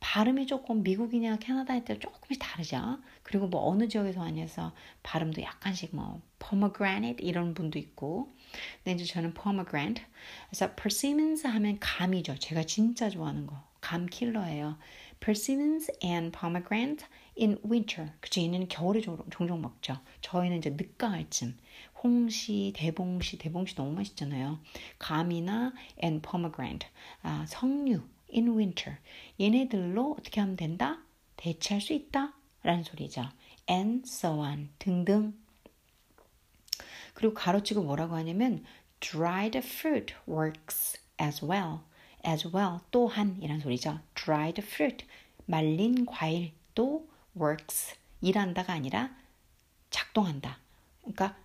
[0.00, 3.00] 발음이 조금 미국이냐 캐나다에 따라 조금씩 다르죠.
[3.22, 4.72] 그리고 뭐 어느 지역에서 왔냐서
[5.02, 8.34] 발음도 약간씩 뭐 pomegranate 이런 분도 있고.
[8.82, 10.06] 근데 이제 저는 pomegranate.
[10.48, 12.38] 그래서 persimmons 하면 감이죠.
[12.38, 13.62] 제가 진짜 좋아하는 거.
[13.82, 14.78] 감 킬러예요.
[15.20, 17.04] persimmons and pomegranate
[17.38, 18.12] in winter.
[18.20, 19.98] 그치, 얘는 겨울에 종종 먹죠.
[20.20, 21.56] 저희는 이제 늦가을쯤.
[22.02, 24.60] 홍시, 대봉시, 대봉시 너무 맛있잖아요.
[24.98, 26.88] 감이나 and pomegranate.
[27.22, 28.98] 아, 석류 in winter.
[29.40, 31.02] 얘네들로 어떻게 하면 된다?
[31.36, 32.34] 대체할 수 있다?
[32.62, 33.28] 라는 소리죠.
[33.68, 34.70] and so on.
[34.78, 35.34] 등등.
[37.14, 38.64] 그리고 가로치고 뭐라고 하냐면
[39.00, 41.80] dried fruit works as well.
[42.26, 42.80] as well.
[42.90, 44.00] 또한 이란 소리죠.
[44.14, 45.06] dried fruit.
[45.46, 49.10] 말린 과일도 works 일한다가 아니라
[49.90, 50.58] 작동한다.
[51.00, 51.36] 그러니까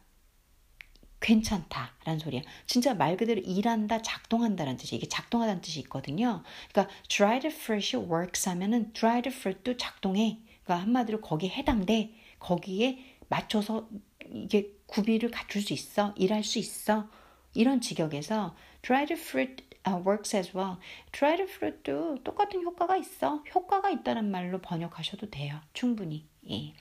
[1.19, 2.41] 괜찮다 라는 소리야.
[2.65, 6.43] 진짜 말 그대로 일한다, 작동한다라는 뜻이 이게 작동하다는 뜻이 있거든요.
[6.71, 10.39] 그러니까 dried fruit works 하면은 dried fruit도 작동해.
[10.63, 12.13] 그러니까 한마디로 거기에 해당돼.
[12.39, 13.89] 거기에 맞춰서
[14.31, 16.13] 이게 구비를 갖출 수 있어.
[16.17, 17.09] 일할 수 있어.
[17.53, 20.77] 이런 직역에서 dried fruit uh, works as well.
[21.11, 23.43] dried fruit도 똑같은 효과가 있어.
[23.53, 25.59] 효과가 있다는 말로 번역하셔도 돼요.
[25.73, 26.27] 충분히.
[26.49, 26.73] 예.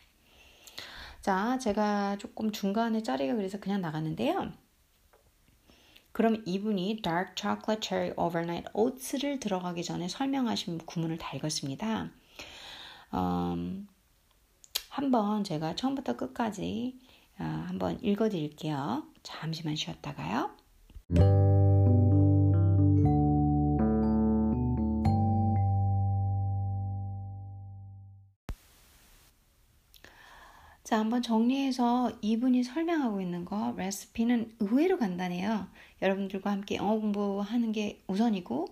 [1.20, 4.52] 자, 제가 조금 중간에 자리가 그래서 그냥 나갔는데요.
[6.12, 12.10] 그럼 이분이 dark chocolate cherry overnight oats를 들어가기 전에 설명하신 구문을 다 읽었습니다.
[13.14, 13.88] 음,
[14.88, 16.98] 한번 제가 처음부터 끝까지
[17.38, 19.04] 어, 한번 읽어드릴게요.
[19.22, 20.56] 잠시만 쉬었다가요.
[30.88, 35.66] 자, 한번 정리해서 이분이 설명하고 있는 거 레시피는 의외로 간단해요.
[36.00, 38.68] 여러분들과 함께 영어 공부하는 게 우선이고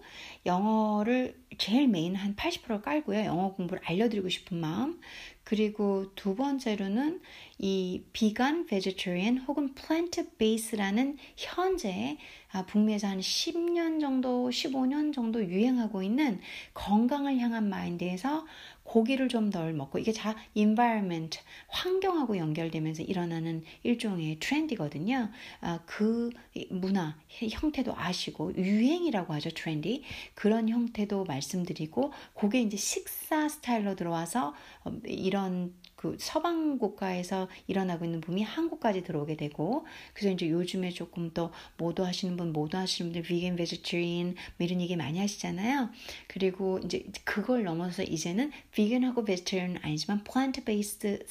[0.46, 3.26] 영어를 제일 메인 한 80% 깔고요.
[3.26, 4.98] 영어 공부를 알려드리고 싶은 마음.
[5.44, 7.20] 그리고 두 번째로는
[7.58, 12.16] 이 vegan, vegetarian 혹은 plant base라는 현재
[12.50, 16.40] 아, 북미에서 한 10년 정도, 15년 정도 유행하고 있는
[16.72, 18.46] 건강을 향한 마인드에서
[18.86, 25.30] 고기를 좀 덜 먹고 이게 다 environment 환경하고 연결되면서 일어나는 일종의 트렌디거든요.
[25.60, 26.30] 아, 그
[26.70, 30.02] 문화 형태도 아시고 유행이라고 하죠 트렌디
[30.34, 38.20] 그런 형태도 말씀드리고 그게 이제 식사 스타일로 들어와서 어, 이런 그 서방 국가에서 일어나고 있는
[38.20, 43.26] 붐이 한국까지 들어오게 되고 그래서 이제 요즘에 조금 더 모도 하시는 분, 모도 하시는 분들
[43.26, 45.90] 비겐 베지테리언 뭐 이런 얘기 많이 하시잖아요.
[46.28, 51.24] 그리고 이제 그걸 넘어서 이제는 vegan하고 vegetarian은 아니지만 plant based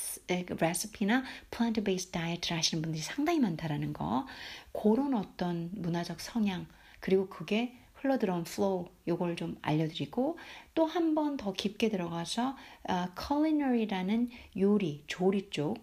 [0.60, 4.26] 레시피나 plant based 다이어트를 하시는 분들이 상당히 많다라는 거.
[4.74, 6.66] 그런 어떤 문화적 성향
[7.00, 10.38] 그리고 그게 흘러 들어온 flow 요걸 좀 알려드리고
[10.76, 12.56] 또 한 번 더 깊게 들어가서
[12.90, 15.78] uh, culinary라는 요리, 조리 쪽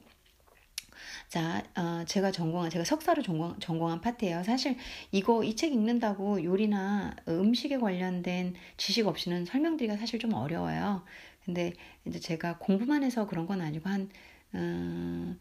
[1.28, 4.44] 자, 어, 제가 전공한, 제가 석사로 전공, 전공한 파트예요.
[4.44, 4.76] 사실
[5.10, 11.02] 이거 이 책 읽는다고 요리나 음식에 관련된 지식 없이는 설명드리기가 사실 좀 어려워요.
[11.44, 11.72] 근데
[12.04, 14.10] 이제 제가 공부만 해서 그런 건 아니고 한,
[14.54, 15.38] 음,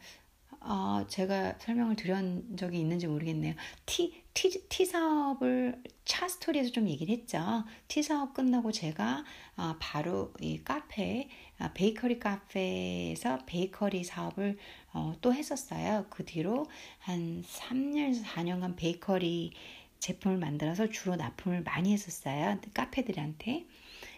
[0.61, 3.53] 어, 제가 설명을 드린 적이 있는지 모르겠네요.
[3.85, 7.63] 티, 티, 티 사업을 차 스토리에서 좀 얘기를 했죠.
[7.87, 9.23] 티 사업 끝나고 제가
[9.57, 14.57] 어, 바로 이 카페, 아, 베이커리 카페에서 베이커리 사업을
[14.93, 16.05] 어, 또 했었어요.
[16.09, 16.65] 그 뒤로
[16.99, 19.53] 한 3년, 4년간 베이커리
[19.99, 22.59] 제품을 만들어서 주로 납품을 많이 했었어요.
[22.73, 23.67] 카페들한테.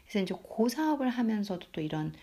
[0.03, 2.13] 그래서 이제 고 사업을 하면서도 또 이런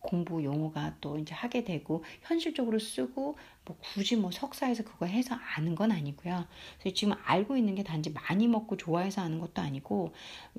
[0.00, 5.74] 공부 용어가 또 이제 하게 되고 현실적으로 쓰고 뭐 굳이 뭐 석사에서 그거 해서 아는
[5.74, 6.46] 건 아니고요.
[6.80, 10.12] 그래서 지금 알고 있는 게 단지 많이 먹고 좋아해서 아는 것도 아니고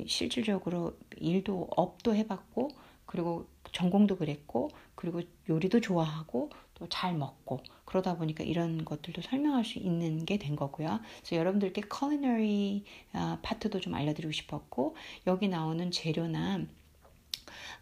[0.08, 2.70] 실질적으로 일도 업도 해봤고
[3.06, 9.80] 그리고 전공도 그랬고 그리고 요리도 좋아하고 또 잘 먹고 그러다 보니까 이런 것들도 설명할 수
[9.80, 11.00] 있는 게 된 거고요.
[11.20, 14.96] 그래서 여러분들께 culinary 아, 파트도 좀 알려드리고 싶었고
[15.28, 16.62] 여기 나오는 재료나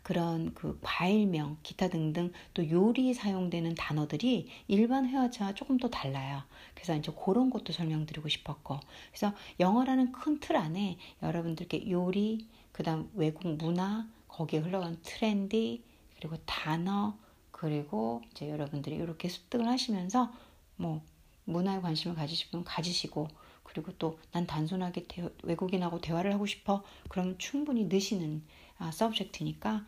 [0.08, 6.44] 그런 그 과일명, 기타 등등 또 요리에 사용되는 단어들이 일반 회화체와 조금 또 달라요.
[6.74, 8.80] 그래서 이제 그런 것도 설명드리고 싶었고.
[9.12, 15.84] 그래서 영어라는 큰 틀 안에 여러분들께 요리, 그 다음 외국 문화, 거기에 흘러간 트렌디,
[16.16, 17.18] 그리고 단어,
[17.52, 20.32] 그리고 이제 여러분들이 이렇게 습득을 하시면서
[20.78, 21.02] 뭐
[21.44, 23.28] 문화에 관심을 가지시면 가지시고
[23.64, 29.85] 그리고 또 난 단순하게 대, 외국인하고 대화를 하고 싶어 그러면 충분히 느시는 아, 서브젝트니까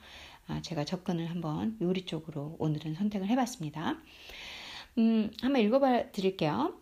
[0.47, 3.97] 아, 제가 접근을 한번 요리 쪽으로 오늘은 선택을 해봤습니다.
[4.99, 6.79] 음, 한번 읽어봐 드릴게요.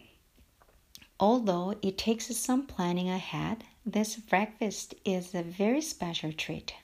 [1.20, 6.74] Although it takes some planning ahead, this breakfast is a very special treat.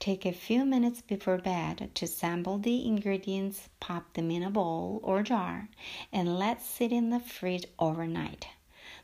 [0.00, 5.00] Take a few minutes before bed to sample the ingredients, pop them in a bowl
[5.04, 5.68] or jar,
[6.12, 8.48] and let sit in the fridge overnight.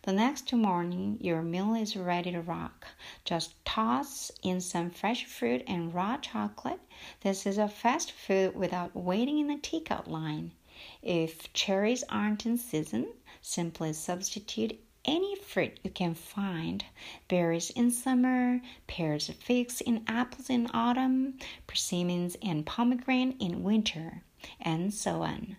[0.08, 2.88] The next morning, your meal is ready to rock.
[3.26, 6.80] Just toss in some fresh fruit and raw chocolate.
[7.20, 10.54] This is a fast food without waiting in the takeout line.
[11.02, 16.86] If cherries aren't in season, simply substitute any fruit you can find
[17.28, 24.24] berries in summer, pears, figs, and apples in autumn, persimmons and pomegranate in winter,
[24.62, 25.58] and so on.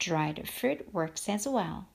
[0.00, 1.86] Dried fruit works as well.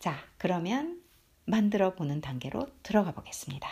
[0.00, 0.98] 자, 그러면
[1.44, 3.68] 만들어 보는 단계로 들어가 보겠습니다.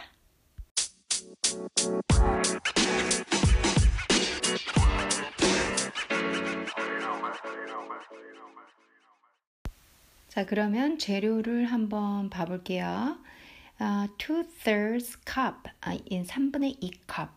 [10.28, 13.16] 자, 그러면 재료를 한번 봐볼게요.
[13.80, 17.30] Uh, 2 thirds cup, uh, in 3분의 2컵,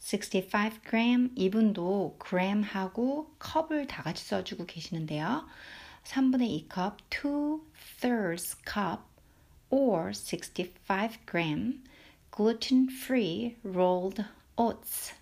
[0.00, 5.46] 65g, 이분도 gram하고 컵을 다 같이 써주고 계시는데요.
[6.04, 7.67] 3분의 2컵, 2
[8.00, 9.00] thirds cup
[9.70, 11.82] or 65 gram
[12.30, 14.24] gluten-free rolled
[14.56, 15.14] oats.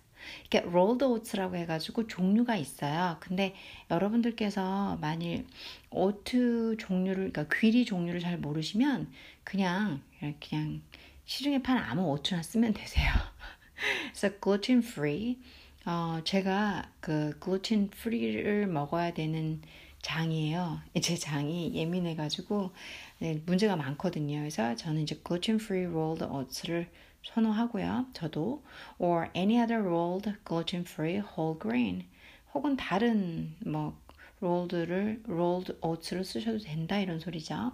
[0.45, 3.17] 이게 rolled oats라고 해가지고 종류가 있어요.
[3.19, 3.55] 근데
[3.89, 5.45] 여러분들께서 만일
[5.89, 9.11] 오트 종류를, 그러니까 귀리 종류를 잘 모르시면
[9.43, 10.81] 그냥 그냥
[11.25, 13.11] 시중에 파는 아무 오트나 쓰면 되세요.
[14.13, 15.37] 그래서 gluten free.
[15.85, 19.61] 어, 제가 그 gluten free를 먹어야 되는
[20.07, 20.79] 장이에요.
[21.01, 22.71] 제 장이 예민해가지고
[23.19, 24.37] 네, 문제가 많거든요.
[24.37, 26.89] 그래서 저는 이제 gluten free rolled oats를
[27.23, 28.05] 선호하고요.
[28.13, 28.63] 저도
[28.99, 32.05] or any other rolled gluten free whole grain
[32.53, 33.99] 혹은 다른 뭐
[34.39, 37.73] 롤드를 rolled oats를 쓰셔도 된다 이런 소리죠.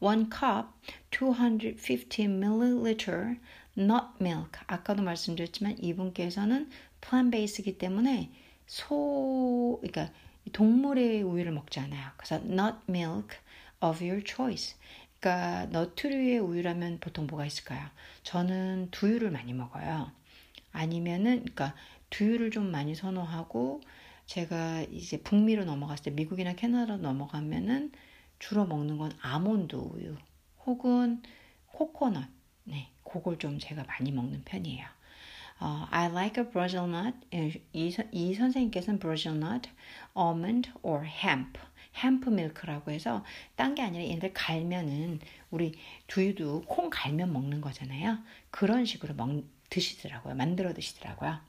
[0.00, 0.68] One cup
[1.10, 3.36] 250 milliliter
[3.76, 4.52] nut milk.
[4.66, 6.70] 아까도 말씀드렸지만 이분께서는
[7.02, 8.30] plant based이기 때문에
[8.66, 10.10] 소 그러니까
[10.52, 12.10] 동물의 우유를 먹지 않아요.
[12.16, 13.38] 그래서 nut milk
[13.82, 14.76] of your choice.
[15.20, 17.88] 그러니까 너트류의 우유라면 보통 뭐가 있을까요?
[18.22, 20.12] 저는 두유를 많이 먹어요.
[20.72, 21.74] 아니면은 그러니까
[22.10, 23.80] 두유를 좀 많이 선호하고
[24.26, 27.92] 제가 이제 북미로 넘어갔을 때 미국이나 캐나다로 넘어가면은
[28.38, 30.16] 주로 먹는 건 아몬드 우유
[30.66, 31.22] 혹은
[31.66, 32.24] 코코넛
[32.64, 34.86] 네, 그걸 좀 제가 많이 먹는 편이에요.
[35.60, 37.16] 어, I like a Brazil nut.
[37.72, 39.68] 이, 이 선생님께서는 Brazil nut,
[40.16, 41.58] almond or hemp.
[41.96, 43.24] hemp milk라고 해서
[43.56, 45.18] 딴 게 아니라 얘네들 갈면은
[45.50, 45.74] 우리
[46.06, 48.18] 두유도 콩 갈면 먹는 거잖아요.
[48.50, 50.34] 그런 식으로 먹, 드시더라고요.
[50.34, 51.40] 만들어 드시더라고요.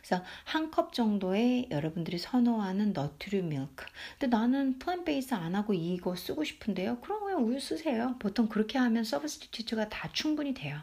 [0.00, 3.84] 그래서 한 컵 정도의 여러분들이 선호하는 nut류 milk.
[4.18, 7.00] 근데 나는 plant base 안 하고 이거 쓰고 싶은데요.
[7.00, 8.16] 그럼 그냥 우유 쓰세요.
[8.18, 10.80] 보통 그렇게 하면 substitute가 다 충분히 돼요.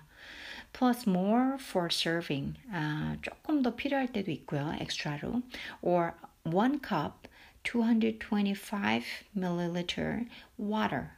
[0.73, 2.55] Plus more for serving.
[2.71, 4.73] 아, 조금 더 필요할 때도 있고요.
[4.80, 5.41] extra로.
[5.81, 7.27] or one cup
[7.63, 9.03] 225
[9.36, 10.25] milliliter
[10.57, 11.12] water.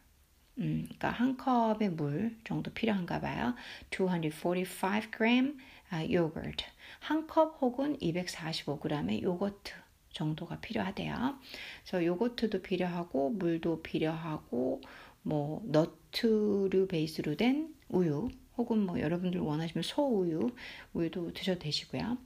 [0.59, 3.55] 음, 그러니까 한 컵의 물 정도 필요한가 봐요.
[3.89, 5.55] 245 g
[5.89, 6.65] 아, yogurt.
[6.99, 9.73] 한컵 혹은 245g의 요거트
[10.11, 11.37] 정도가 필요하대요.
[11.83, 14.81] 그래서 요거트도 필요하고 물도 필요하고
[15.23, 20.51] 뭐 너트류 베이스로 된 우유 혹은 뭐 여러분들 원하시면 소우유
[20.93, 22.17] 우유도 드셔도 되시고요.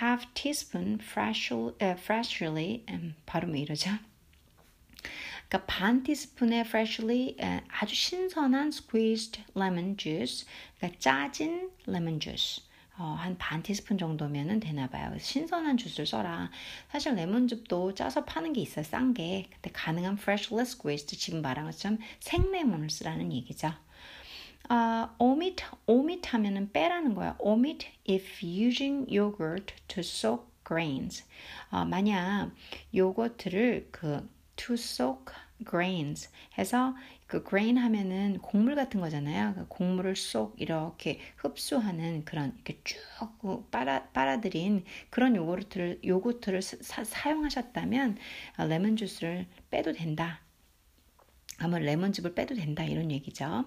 [0.00, 3.90] Half teaspoon freshly, freshly um, 발음이 이러죠.
[5.48, 7.36] 그러니까 반 티스푼의 freshly
[7.68, 12.62] 아주 신선한 squeezed lemon juice, 그러니까 짜진 레몬 주스.
[12.98, 15.16] 어, 한 반 티스푼 정도면은 되나 봐요.
[15.18, 16.50] 신선한 주스를 써라.
[16.90, 18.84] 사실 레몬즙도 짜서 파는 게 있어요.
[18.84, 19.46] 싼 게.
[19.52, 23.72] 근데 가능한 freshly squeezed 지금 말한 것처럼 생레몬을 쓰라는 얘기죠.
[24.68, 27.36] 아, omit, omit 하면은 빼라는 거야.
[27.38, 31.24] omit if using yogurt to soak grains.
[31.70, 32.52] 아, 만약
[32.94, 35.34] 요거트를 그 to soak
[35.66, 36.94] grains 해서
[37.26, 39.54] 그 grain 하면은 곡물 같은 거잖아요.
[39.54, 48.18] 그 곡물을 쏙 이렇게 흡수하는 그런 이렇게 쭉 빨아 빨아들인 그런 요거트를 요거트를 사, 사용하셨다면
[48.68, 50.40] 레몬 주스를 빼도 된다.
[51.58, 53.64] 아마 레몬즙을 빼도 된다 이런 얘기죠.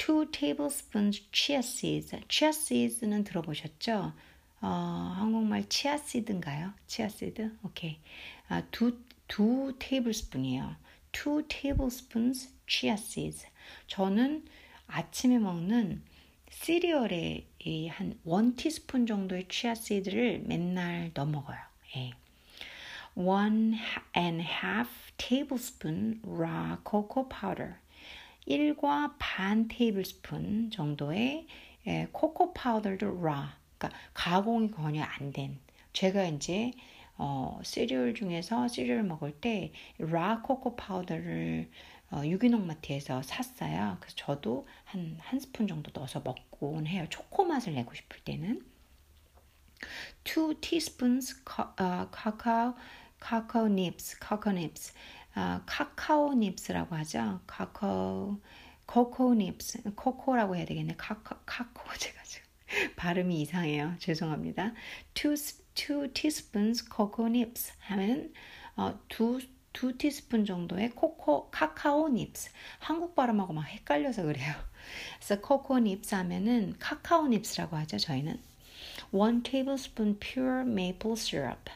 [0.00, 2.16] 2 tablespoons chia seeds.
[2.26, 4.14] chia seeds는 들어보셨죠?
[4.62, 6.72] 어, 한국말 치아 씨드인가요?
[6.86, 7.58] 치아 씨드?
[7.62, 7.98] 오케이.
[8.48, 10.74] 아, 두, 두 테이블스푼이에요.
[11.12, 13.46] 2 tablespoons chia seeds.
[13.88, 14.46] 저는
[14.86, 16.02] 아침에 먹는
[16.48, 17.46] 시리얼에
[17.90, 21.58] 한 1티스푼 정도의 chia seed를 맨날 넣어 먹어요.
[21.96, 22.12] 예.
[23.16, 23.76] 1
[24.16, 27.74] and half tablespoon raw cocoa powder.
[28.46, 31.46] 1과 반 테이블 스푼 정도의
[31.86, 33.48] 예, 코코 파우더도 raw,
[33.78, 35.58] 그러니까 가공이 전혀 안 된.
[35.92, 36.72] 제가 이제
[37.16, 41.70] 어, 시리얼 중에서 시리얼 먹을 때 raw 코코 파우더를
[42.12, 43.96] 어, 유기농 마트에서 샀어요.
[44.00, 47.06] 그래서 저도 한 한 스푼 정도 넣어서 먹곤 해요.
[47.10, 48.62] 초코 맛을 내고 싶을 때는.
[50.24, 52.74] 2 teaspoons ca- uh, cacao
[53.20, 54.92] cacao nibs, cacao nibs.
[55.34, 57.40] 아, 카카오 nibs라고 하죠.
[57.46, 58.40] 카카오
[58.86, 60.94] cocoa nibs, cocoa라고 해야 되겠네.
[60.96, 62.46] 카카 카코 제가 지금
[62.96, 63.94] 발음이 이상해요.
[63.98, 64.72] 죄송합니다.
[65.14, 65.36] two
[65.74, 68.32] two teaspoons cocoa nibs 하면
[68.76, 69.40] 어, 두,
[69.72, 72.50] 두 티스푼 정도의 cocoa 카카오 nibs.
[72.80, 74.52] 한국 발음하고 막 헷갈려서 그래요.
[75.18, 77.98] 그래서 cocoa nibs 하면은 카카오 nibs라고 하죠.
[77.98, 78.40] 저희는
[79.12, 81.70] one tablespoon pure maple syrup.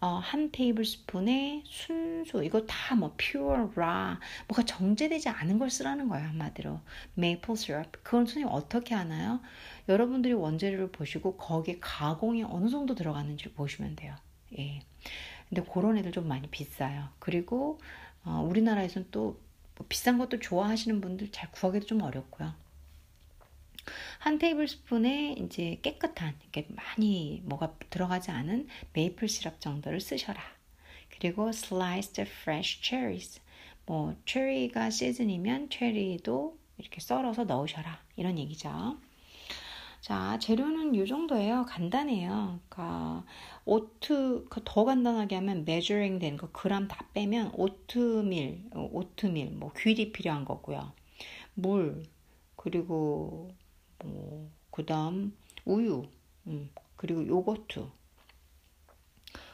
[0.00, 4.16] 어, 한 테이블 스푼의 순수 이거 다 뭐 pure raw
[4.48, 6.80] 뭐가 정제되지 않은 걸 쓰라는 거예요 한마디로
[7.18, 9.40] maple syrup 그건 선생님 어떻게 하나요?
[9.88, 14.14] 여러분들이 원재료를 보시고 거기에 가공이 어느 정도 들어가는지 보시면 돼요.
[14.58, 14.80] 예.
[15.48, 17.08] 근데 그런 애들 좀 많이 비싸요.
[17.18, 17.78] 그리고
[18.24, 19.36] 어, 우리나라에서는 또뭐
[19.88, 22.52] 비싼 것도 좋아하시는 분들 잘 구하기도 좀 어렵고요.
[24.18, 30.40] 한 테이블 스푼에 이제 깨끗한 이렇게 많이 뭐가 들어가지 않은 메이플 시럽 정도를 쓰셔라.
[31.10, 33.40] 그리고 sliced fresh cherries.
[33.86, 38.00] 뭐 체리가 시즌이면 체리도 이렇게 썰어서 넣으셔라.
[38.16, 38.98] 이런 얘기죠.
[40.00, 41.64] 자, 재료는 이 정도예요.
[41.66, 42.60] 간단해요.
[42.68, 43.24] 그러니까
[43.64, 50.44] 오트 그더 간단하게 하면 measuring 된 거 그람 다 빼면 오트밀, 오트밀 뭐 귤이 필요한
[50.44, 50.92] 거고요.
[51.54, 52.04] 물
[52.56, 53.48] 그리고
[54.04, 56.06] 뭐, 그 다음 우유,
[56.46, 57.88] 음, 그리고 요거트,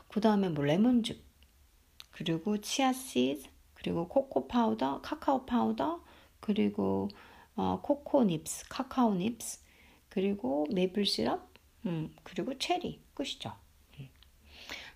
[0.08, 1.22] 그 다음에 뭐 레몬즙,
[2.10, 6.04] 그리고 치아씨드, 그리고 코코 파우더, 카카오 파우더,
[6.40, 7.08] 그리고
[7.56, 9.60] 어, 코코 닙스, 카카오 닙스,
[10.08, 11.48] 그리고 메이플 시럽,
[11.86, 13.52] 음, 그리고 체리 끝이죠.
[13.98, 14.08] 음.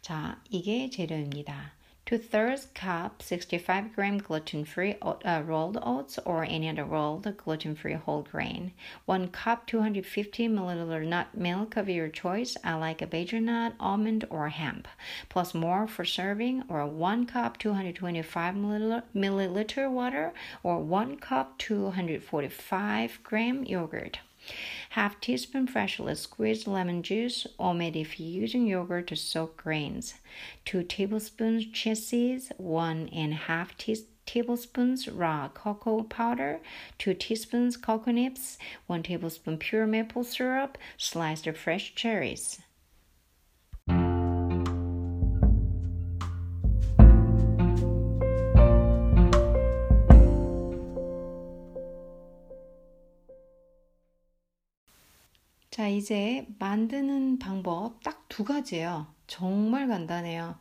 [0.03, 1.75] 자, 이게 재료입니다.
[2.07, 8.71] 2-thirds cup 65 gram gluten-free uh, rolled oats or any other rolled gluten-free whole grain.
[9.07, 12.57] 1 cup 250 milliliter nut milk of your choice.
[12.63, 14.87] I like a nut, almond, or hemp.
[15.29, 20.33] Plus more for serving or 1 cup 225 milliliter, milliliter water
[20.63, 24.21] or 1 cup 245 gram yogurt.
[24.91, 30.15] Half teaspoon freshly squeezed lemon juice, or omit if you're using yogurt to soak grains.
[30.65, 31.67] 2 tablespoons
[31.99, 36.61] seeds, 1 and half teaspoon tablespoons raw cocoa powder,
[36.99, 42.61] 2 teaspoons cocoa nibs, 1 tablespoon pure maple syrup, sliced fresh cherries.
[55.77, 59.13] 자, 이제 만드는 방법 딱 두 가지예요.
[59.27, 60.59] 정말 간단해요.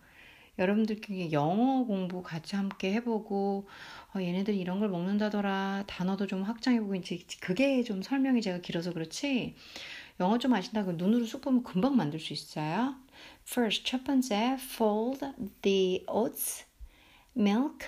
[0.59, 3.70] 여러분들끼리 영어 공부 같이 함께 해보고,
[4.13, 5.86] 어, 얘네들이 이런 걸 먹는다더라.
[5.88, 9.55] 단어도 좀 확장해보고, 이제 그게 좀 설명이 제가 길어서 그렇지.
[10.20, 12.95] 영어 좀 아신다고 눈으로 쑥 보면 금방 만들 수 있어요.
[13.47, 15.22] First, 첫 번째, fold
[15.61, 16.66] the oats,
[17.38, 17.88] milk,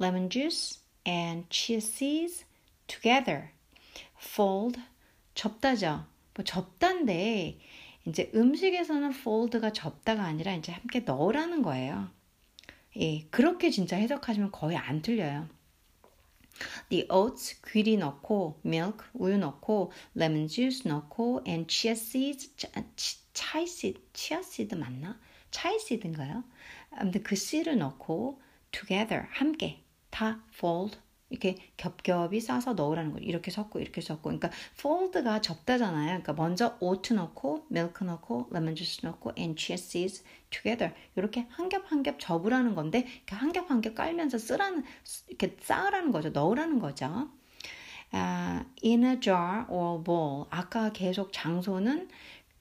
[0.00, 2.44] lemon juice, and chia seeds
[2.88, 3.50] together.
[4.18, 4.80] fold,
[5.36, 6.15] 접다죠.
[6.36, 7.58] 뭐 접단데
[8.06, 12.10] 이제 음식에서는 fold가 접다가 아니라 이제 함께 넣으라는 거예요.
[12.98, 15.48] 예, 그렇게 진짜 해석하시면 거의 안 틀려요.
[16.88, 22.54] The oats 귀리 넣고 milk 우유 넣고 lemon juice 넣고 and chia seeds
[23.34, 25.18] 차이 seed chia seed 맞나?
[25.50, 26.44] 차이 seed인가요?
[26.92, 30.98] 아무튼 그 씨를 넣고 together 함께 다 fold
[31.30, 33.26] 이렇게 겹겹이 싸서 넣으라는 거예요.
[33.26, 34.22] 이렇게 섞고 이렇게 섞고.
[34.22, 36.06] 그러니까 fold가 접다잖아요.
[36.06, 40.94] 그러니까 먼저 oat 넣고 milk 넣고 lemon juice 넣고 and chia seeds together.
[41.16, 44.84] 이렇게 한 겹 한 겹 접으라는 건데 한 겹 한 겹 깔면서 쓰라는
[45.28, 46.30] 이렇게 쌓으라는 거죠.
[46.30, 47.28] 넣으라는 거죠.
[48.12, 50.46] 아, in a jar or bowl.
[50.50, 52.08] 아까 계속 장소는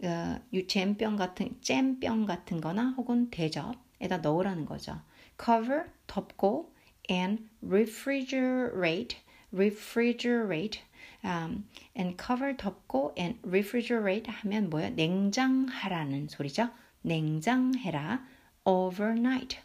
[0.03, 4.99] 어, 잼병 같은 잼병 같은 거나 혹은 대접에다 넣으라는 거죠.
[5.43, 6.73] cover 덮고
[7.09, 9.15] and refrigerate,
[9.53, 10.79] refrigerate,
[11.23, 14.91] um, and cover 덮고 and refrigerate 하면 뭐예요?
[14.91, 16.69] 냉장하라는 소리죠.
[17.01, 18.25] 냉장해라.
[18.65, 19.59] overnight.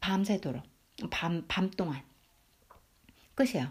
[0.00, 0.62] 밤새도록.
[1.10, 2.02] 밤, 밤 동안.
[3.34, 3.70] 끝이에요.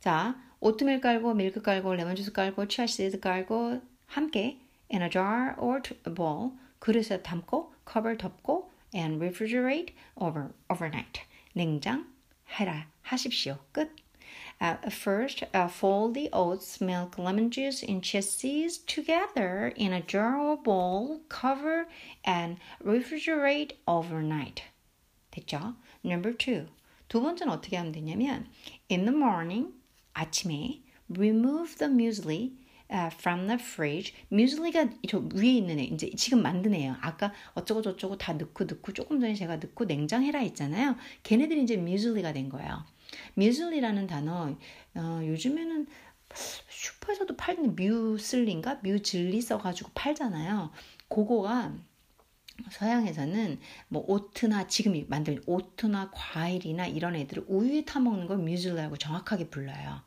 [0.00, 4.58] 자, 오트밀 깔고, 밀크 깔고, 레몬주스 깔고, 치아시드 깔고, 함께
[4.90, 5.80] in a jar or
[6.14, 11.27] bowl, 그릇에 담고, cover 덮고, and refrigerate over, overnight.
[11.57, 13.59] 냉장해라 하십시오.
[13.71, 13.89] 끝.
[14.61, 20.01] Uh, first, uh, fold the oats, milk, lemon juice, and chia seeds together in a
[20.01, 21.87] jar or bowl, cover
[22.23, 24.63] and refrigerate overnight.
[25.31, 25.75] 됐죠?
[26.03, 26.67] Number two.
[27.09, 28.47] 두 번째는 어떻게 하면 되냐면,
[28.89, 29.73] in the morning,
[30.13, 32.53] 아침에, remove the muesli
[32.92, 34.14] uh, from the fridge.
[34.28, 36.96] 뮤즐리가 저 위에 있는 애, 이제 지금 만든 애예요.
[37.00, 40.96] 아까 어쩌고 저쩌고 다 넣고 넣고 조금 전에 제가 넣고 냉장해라 했잖아요.
[41.22, 42.84] 걔네들이 이제 뮤즐리가 된 거예요.
[43.34, 44.56] 뮤즐리라는 단어
[44.94, 45.86] 어, 요즘에는
[46.68, 50.70] 슈퍼에서도 팔는 뮤슬리인가 뮤즐리 써가지고 팔잖아요.
[51.08, 51.74] 그거가
[52.70, 59.48] 서양에서는 뭐 오트나 지금 만든 오트나 과일이나 이런 애들을 우유에 타 먹는 걸 뮤즐리라고 정확하게
[59.48, 60.02] 불러요.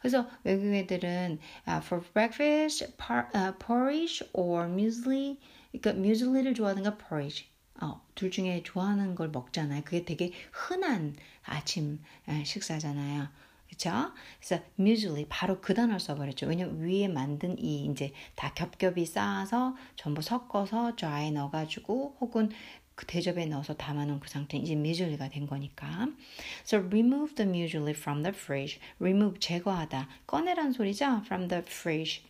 [0.00, 1.38] 그래서 외국 애들은
[1.68, 5.38] uh, for breakfast, par, uh, porridge or muesli,
[5.72, 7.48] 그러니까 muesli를 좋아하는가 porridge.
[7.80, 9.82] 어, 둘 중에 좋아하는 걸 먹잖아요.
[9.84, 12.00] 그게 되게 흔한 아침
[12.44, 13.28] 식사잖아요.
[13.68, 14.12] 그렇죠?
[14.40, 16.46] 그래서 muesli 바로 그 단어를 써버렸죠.
[16.46, 22.50] 왜냐면 위에 만든 이 이제 다 겹겹이 쌓아서 전부 섞어서 좌에 넣어가지고 혹은
[23.00, 26.06] 그 대접에 넣어서 담아놓은 그 상태 이제 muesli가 된 거니까.
[26.66, 28.78] So remove the muesli from the fridge.
[29.00, 30.06] remove 제거하다.
[30.26, 31.22] 꺼내란 소리죠.
[31.24, 32.22] from the fridge.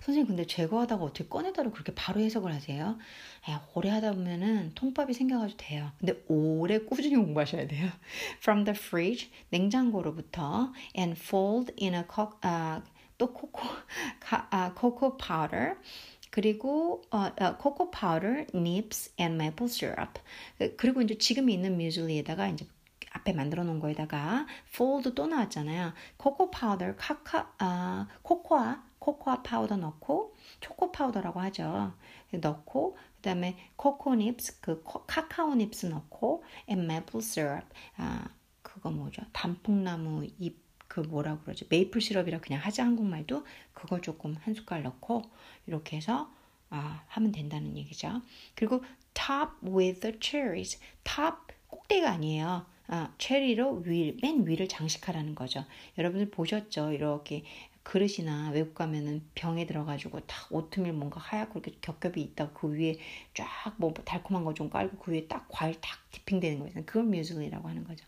[0.00, 2.98] 선생님 근데 제거하다가 어떻게 꺼내다로 그렇게 바로 해석을 하세요?
[3.48, 5.92] 야, 오래 하다 보면은 통밥이 생겨가지고 돼요.
[6.00, 7.88] 근데 오래 꾸준히 공부하셔야 돼요.
[8.42, 12.82] From the fridge 냉장고로부터 and fold in a co- uh,
[13.18, 13.62] 또 코코
[14.20, 15.76] 카, uh, cocoa powder
[16.36, 20.20] 그리고 어, 어, 코코 파우더, nibs and maple syrup.
[20.76, 22.66] 그리고 이제 지금 있는 뮤즐리에다가 이제
[23.12, 25.94] 앞에 만들어 놓은 거에다가 fold 또 나왔잖아요.
[26.18, 31.94] 코코 파우더, 카카, 아, 코코아, 코코아 파우더 넣고 초코 파우더라고 하죠.
[32.30, 37.66] 넣고 그다음에 코코 닙스 그 카카오 닙스 넣고 and maple syrup
[37.96, 38.28] 아
[38.60, 39.22] 그거 뭐죠?
[39.32, 41.66] 단풍나무 잎 그 뭐라 그러죠?
[41.68, 45.22] 메이플 시럽이라 그냥 하자 한국말도 그거 조금 한 숟갈 넣고
[45.66, 46.30] 이렇게 해서
[46.70, 48.22] 아, 하면 된다는 얘기죠.
[48.54, 48.82] 그리고
[49.14, 50.78] top with the cherries.
[51.04, 51.36] top
[51.68, 52.66] 꼭대가 아니에요.
[52.88, 55.64] 아, 체리로 위, 맨 위를 장식하라는 거죠.
[55.98, 56.92] 여러분들 보셨죠?
[56.92, 57.44] 이렇게
[57.82, 62.98] 그릇이나 외국 가면은 병에 들어가지고 딱 오트밀 뭔가 하얗고 이렇게 겹겹이 있다고 그 위에
[63.34, 66.84] 쫙 뭐 달콤한 거 좀 깔고 그 위에 딱 과일 딱 디핑되는 거잖아요.
[66.86, 68.04] 그걸 뮤즐리라고 하는 거죠.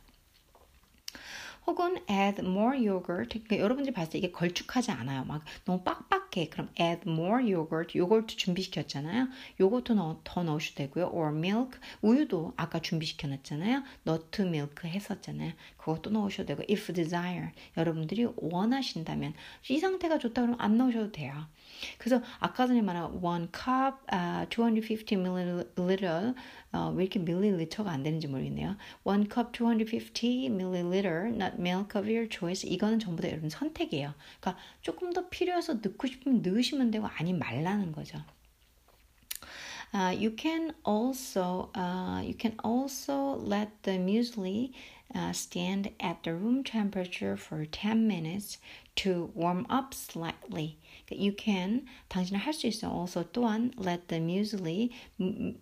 [1.68, 3.28] 혹은 add more yogurt.
[3.28, 5.24] 그러니까 여러분들이 봤을 때 이게 걸쭉하지 않아요.
[5.26, 6.48] 막 너무 빡빡해.
[6.48, 7.96] 그럼 add more yogurt.
[7.96, 9.28] 요거트 준비시켰잖아요.
[9.60, 11.10] 요거트 넣, 더 넣으셔도 되고요.
[11.12, 11.78] or milk.
[12.00, 13.82] 우유도 아까 준비시켜놨잖아요.
[14.06, 15.52] nut milk 했었잖아요.
[15.76, 17.50] 그것도 넣으셔도 되고 if desire.
[17.76, 19.34] 여러분들이 원하신다면
[19.68, 21.48] 이 상태가 좋다 그러면 안 넣으셔도 돼요.
[21.97, 26.33] 그래서 아까 전에 말한 one cup, uh, 250 milliliter
[26.71, 28.77] 어, 왜 이렇게 밀리리터가 안 되는지 모르겠네요.
[29.03, 32.67] one cup 250 milliliter nut milk of your choice.
[32.67, 34.13] 이거는 전부 다 여러분 선택이에요.
[34.39, 38.23] 그러니까 조금 더 필요해서 넣고 싶으면 넣으시면 되고 아니면 말라는 거죠.
[39.95, 44.73] Uh, you can also uh, you can also let the muesli
[45.13, 48.57] uh, stand at the room temperature for 10 minutes
[48.98, 50.78] to warm up slightly.
[51.10, 52.90] You can 당신은 할 수 있어.
[52.90, 54.90] also 또한 let the muesli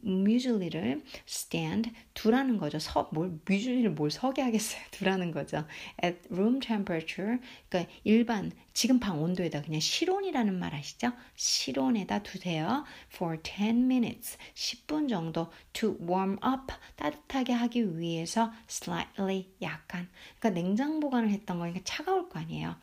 [0.02, 2.78] muesli를 stand 두라는 거죠.
[2.78, 4.80] 서, 뭘 muesli를 뭘 서게 하겠어요.
[4.90, 5.64] 두라는 거죠.
[6.02, 11.12] at room temperature 그러니까 일반 지금 방 온도에다 그냥 실온이라는 말 아시죠?
[11.36, 12.84] 실온에다 두세요.
[13.12, 20.08] for 10 minutes 10분 정도 to warm up 따뜻하게 하기 위해서 slightly 약간
[20.38, 22.76] 그러니까 냉장 보관을 했던 거니까 차가울 거 아니에요.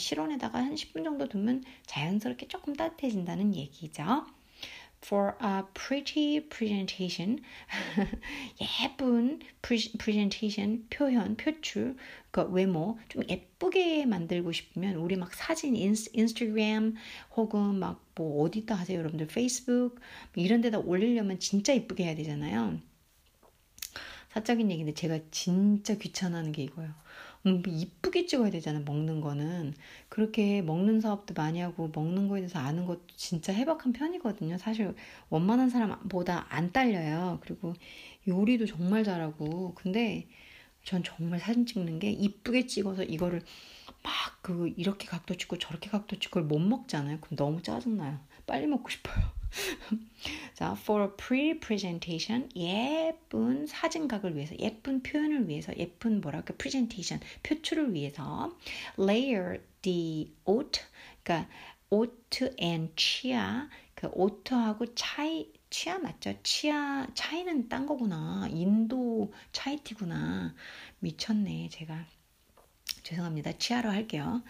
[0.00, 4.26] 실온에다가 한 10분 정도 두면 자연스럽게 조금 따뜻해진다는 얘기죠.
[5.02, 7.40] For a pretty presentation,
[8.84, 11.96] 예쁜 presentation, 표현, 표출,
[12.30, 16.96] 그 외모 좀 예쁘게 만들고 싶으면 우리 막 사진 인스, 인스타그램
[17.36, 19.98] 혹은 막 뭐 어디다 하세요 여러분들 페이스북
[20.36, 22.78] 이런 데다 올리려면 진짜 예쁘게 해야 되잖아요.
[24.34, 26.92] 사적인 얘기인데 제가 진짜 귀찮아하는 게 이거예요.
[27.46, 29.74] 음, 이쁘게 찍어야 되잖아, 먹는 거는.
[30.08, 34.58] 그렇게 먹는 사업도 많이 하고, 먹는 거에 대해서 아는 것도 진짜 해박한 편이거든요.
[34.58, 34.94] 사실,
[35.30, 37.38] 원만한 사람보다 안 딸려요.
[37.42, 37.74] 그리고
[38.28, 39.74] 요리도 정말 잘하고.
[39.74, 40.28] 근데,
[40.84, 43.42] 전 정말 사진 찍는 게 이쁘게 찍어서 이거를
[44.02, 47.18] 막 그 이렇게 각도 찍고 저렇게 각도 찍고 못 먹잖아요.
[47.20, 48.18] 그럼 너무 짜증나요.
[48.46, 49.39] 빨리 먹고 싶어요.
[50.54, 57.94] 자, for a pretty presentation, 예쁜 사진각을 위해서, 예쁜 표현을 위해서, 예쁜 뭐랄까, presentation, 표출을
[57.94, 58.56] 위해서,
[58.98, 60.82] layer the oat,
[61.22, 61.48] 그러니까
[61.90, 66.34] oat and chia, 그 oat하고 차이, 치아 맞죠?
[66.42, 68.48] 치아, 차이는 딴 거구나.
[68.50, 70.54] 인도 차이티구나.
[70.98, 72.06] 미쳤네, 제가.
[73.02, 73.52] 죄송합니다.
[73.58, 74.42] 치아로 할게요.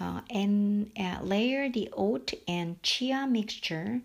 [0.00, 4.00] Uh, and uh, layer the oat and chia mixture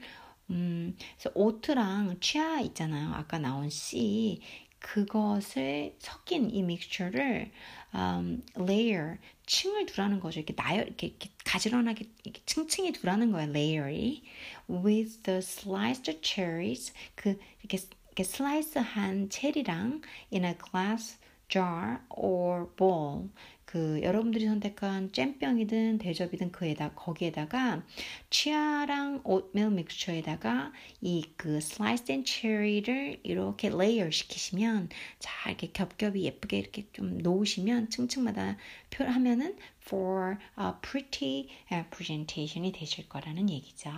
[0.50, 3.14] 음, 그래서 오트랑 치아 있잖아요.
[3.14, 4.42] 아까 나온 C
[4.80, 7.52] 그것을 섞인 이 믹스처를
[7.94, 10.40] um, layer 층을 두라는 거죠.
[10.40, 13.52] 이렇게 나열 이렇게, 이렇게 가지런하게 이렇게 층층이 두라는 거예요.
[13.52, 14.24] layer이
[14.70, 21.18] with the sliced cherries 그 이렇게 이렇게 슬라이스한 체리랑 in a glass
[21.50, 23.30] jar or bowl
[23.68, 27.84] 그 여러분들이 선택한 잼병이든 대접이든 그에다 거기에다가
[28.30, 34.90] 치아랑 오트밀 mixture에다가 이 그 sliced cherry를 이렇게 layer 시키시면
[35.20, 38.58] 자 이렇게 겹겹이 예쁘게 이렇게 좀 놓으시면 층층마다
[38.90, 41.50] 표하면은 for a pretty
[41.92, 43.92] presentation이 되실 거라는 얘기죠.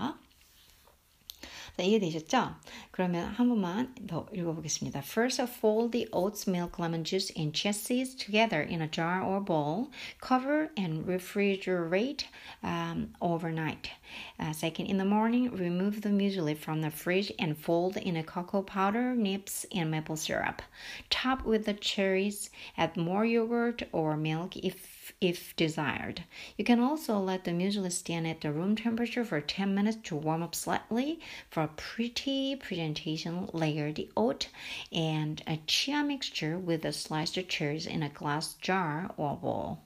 [1.78, 2.54] 자, 이해되셨죠?
[2.90, 5.00] 그러면 한 번만 더 읽어보겠습니다.
[5.00, 9.40] First, fold the oats, milk, lemon juice, and chia seeds together in a jar or
[9.40, 9.90] bowl.
[10.20, 12.24] Cover and refrigerate
[12.62, 13.90] um, overnight.
[14.38, 18.22] Uh, second, in the morning, remove the muesli from the fridge and fold in a
[18.22, 20.62] cocoa powder, nips, and maple syrup.
[21.10, 22.50] Top with the cherries.
[22.76, 26.24] Add more yogurt or milk if if desired.
[26.56, 30.16] You can also let the muesli stand at the room temperature for 10 minutes to
[30.16, 31.20] warm up slightly.
[31.50, 34.48] For a pretty presentation, layer the oat
[34.92, 39.78] and a chia mixture with the sliced cherries in a glass jar or bowl.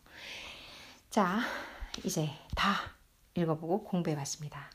[1.11, 1.43] 자,
[2.05, 2.95] 이제 다
[3.35, 4.71] 읽어보고 공부해봤습니다.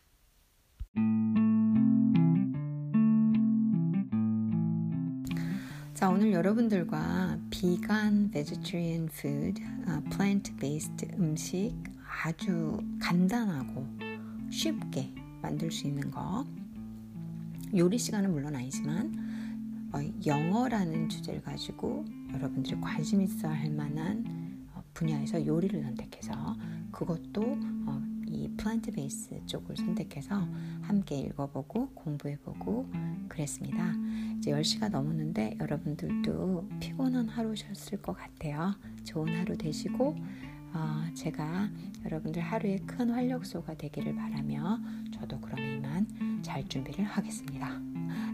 [5.98, 11.74] 자, 오늘 여러분들과 비간, vegetarian food, uh, plant-based 음식
[12.22, 13.84] 아주 간단하고
[14.48, 16.46] 쉽게 만들 수 있는 거.
[17.76, 19.12] 요리 시간은 물론 아니지만
[19.92, 24.24] 어, 영어라는 주제를 가지고 여러분들이 관심 있어 할 만한
[24.74, 26.56] 어, 분야에서 요리를 선택해서
[26.92, 27.42] 그것도
[27.86, 28.00] 어,
[28.48, 30.48] 이 플랜트 베이스 쪽을 선택해서
[30.80, 32.90] 함께 읽어보고 공부해보고
[33.28, 33.92] 그랬습니다.
[34.38, 38.74] 이제 10시가 넘었는데 여러분들도 피곤한 하루셨을 것 같아요.
[39.04, 40.16] 좋은 하루 되시고
[40.72, 41.68] 어, 제가
[42.04, 44.80] 여러분들 하루에 큰 활력소가 되기를 바라며
[45.12, 47.78] 저도 그럼 이만 잘 준비를 하겠습니다.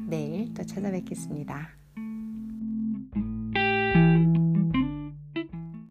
[0.07, 1.84] 내일 또 찾아뵙겠습니다.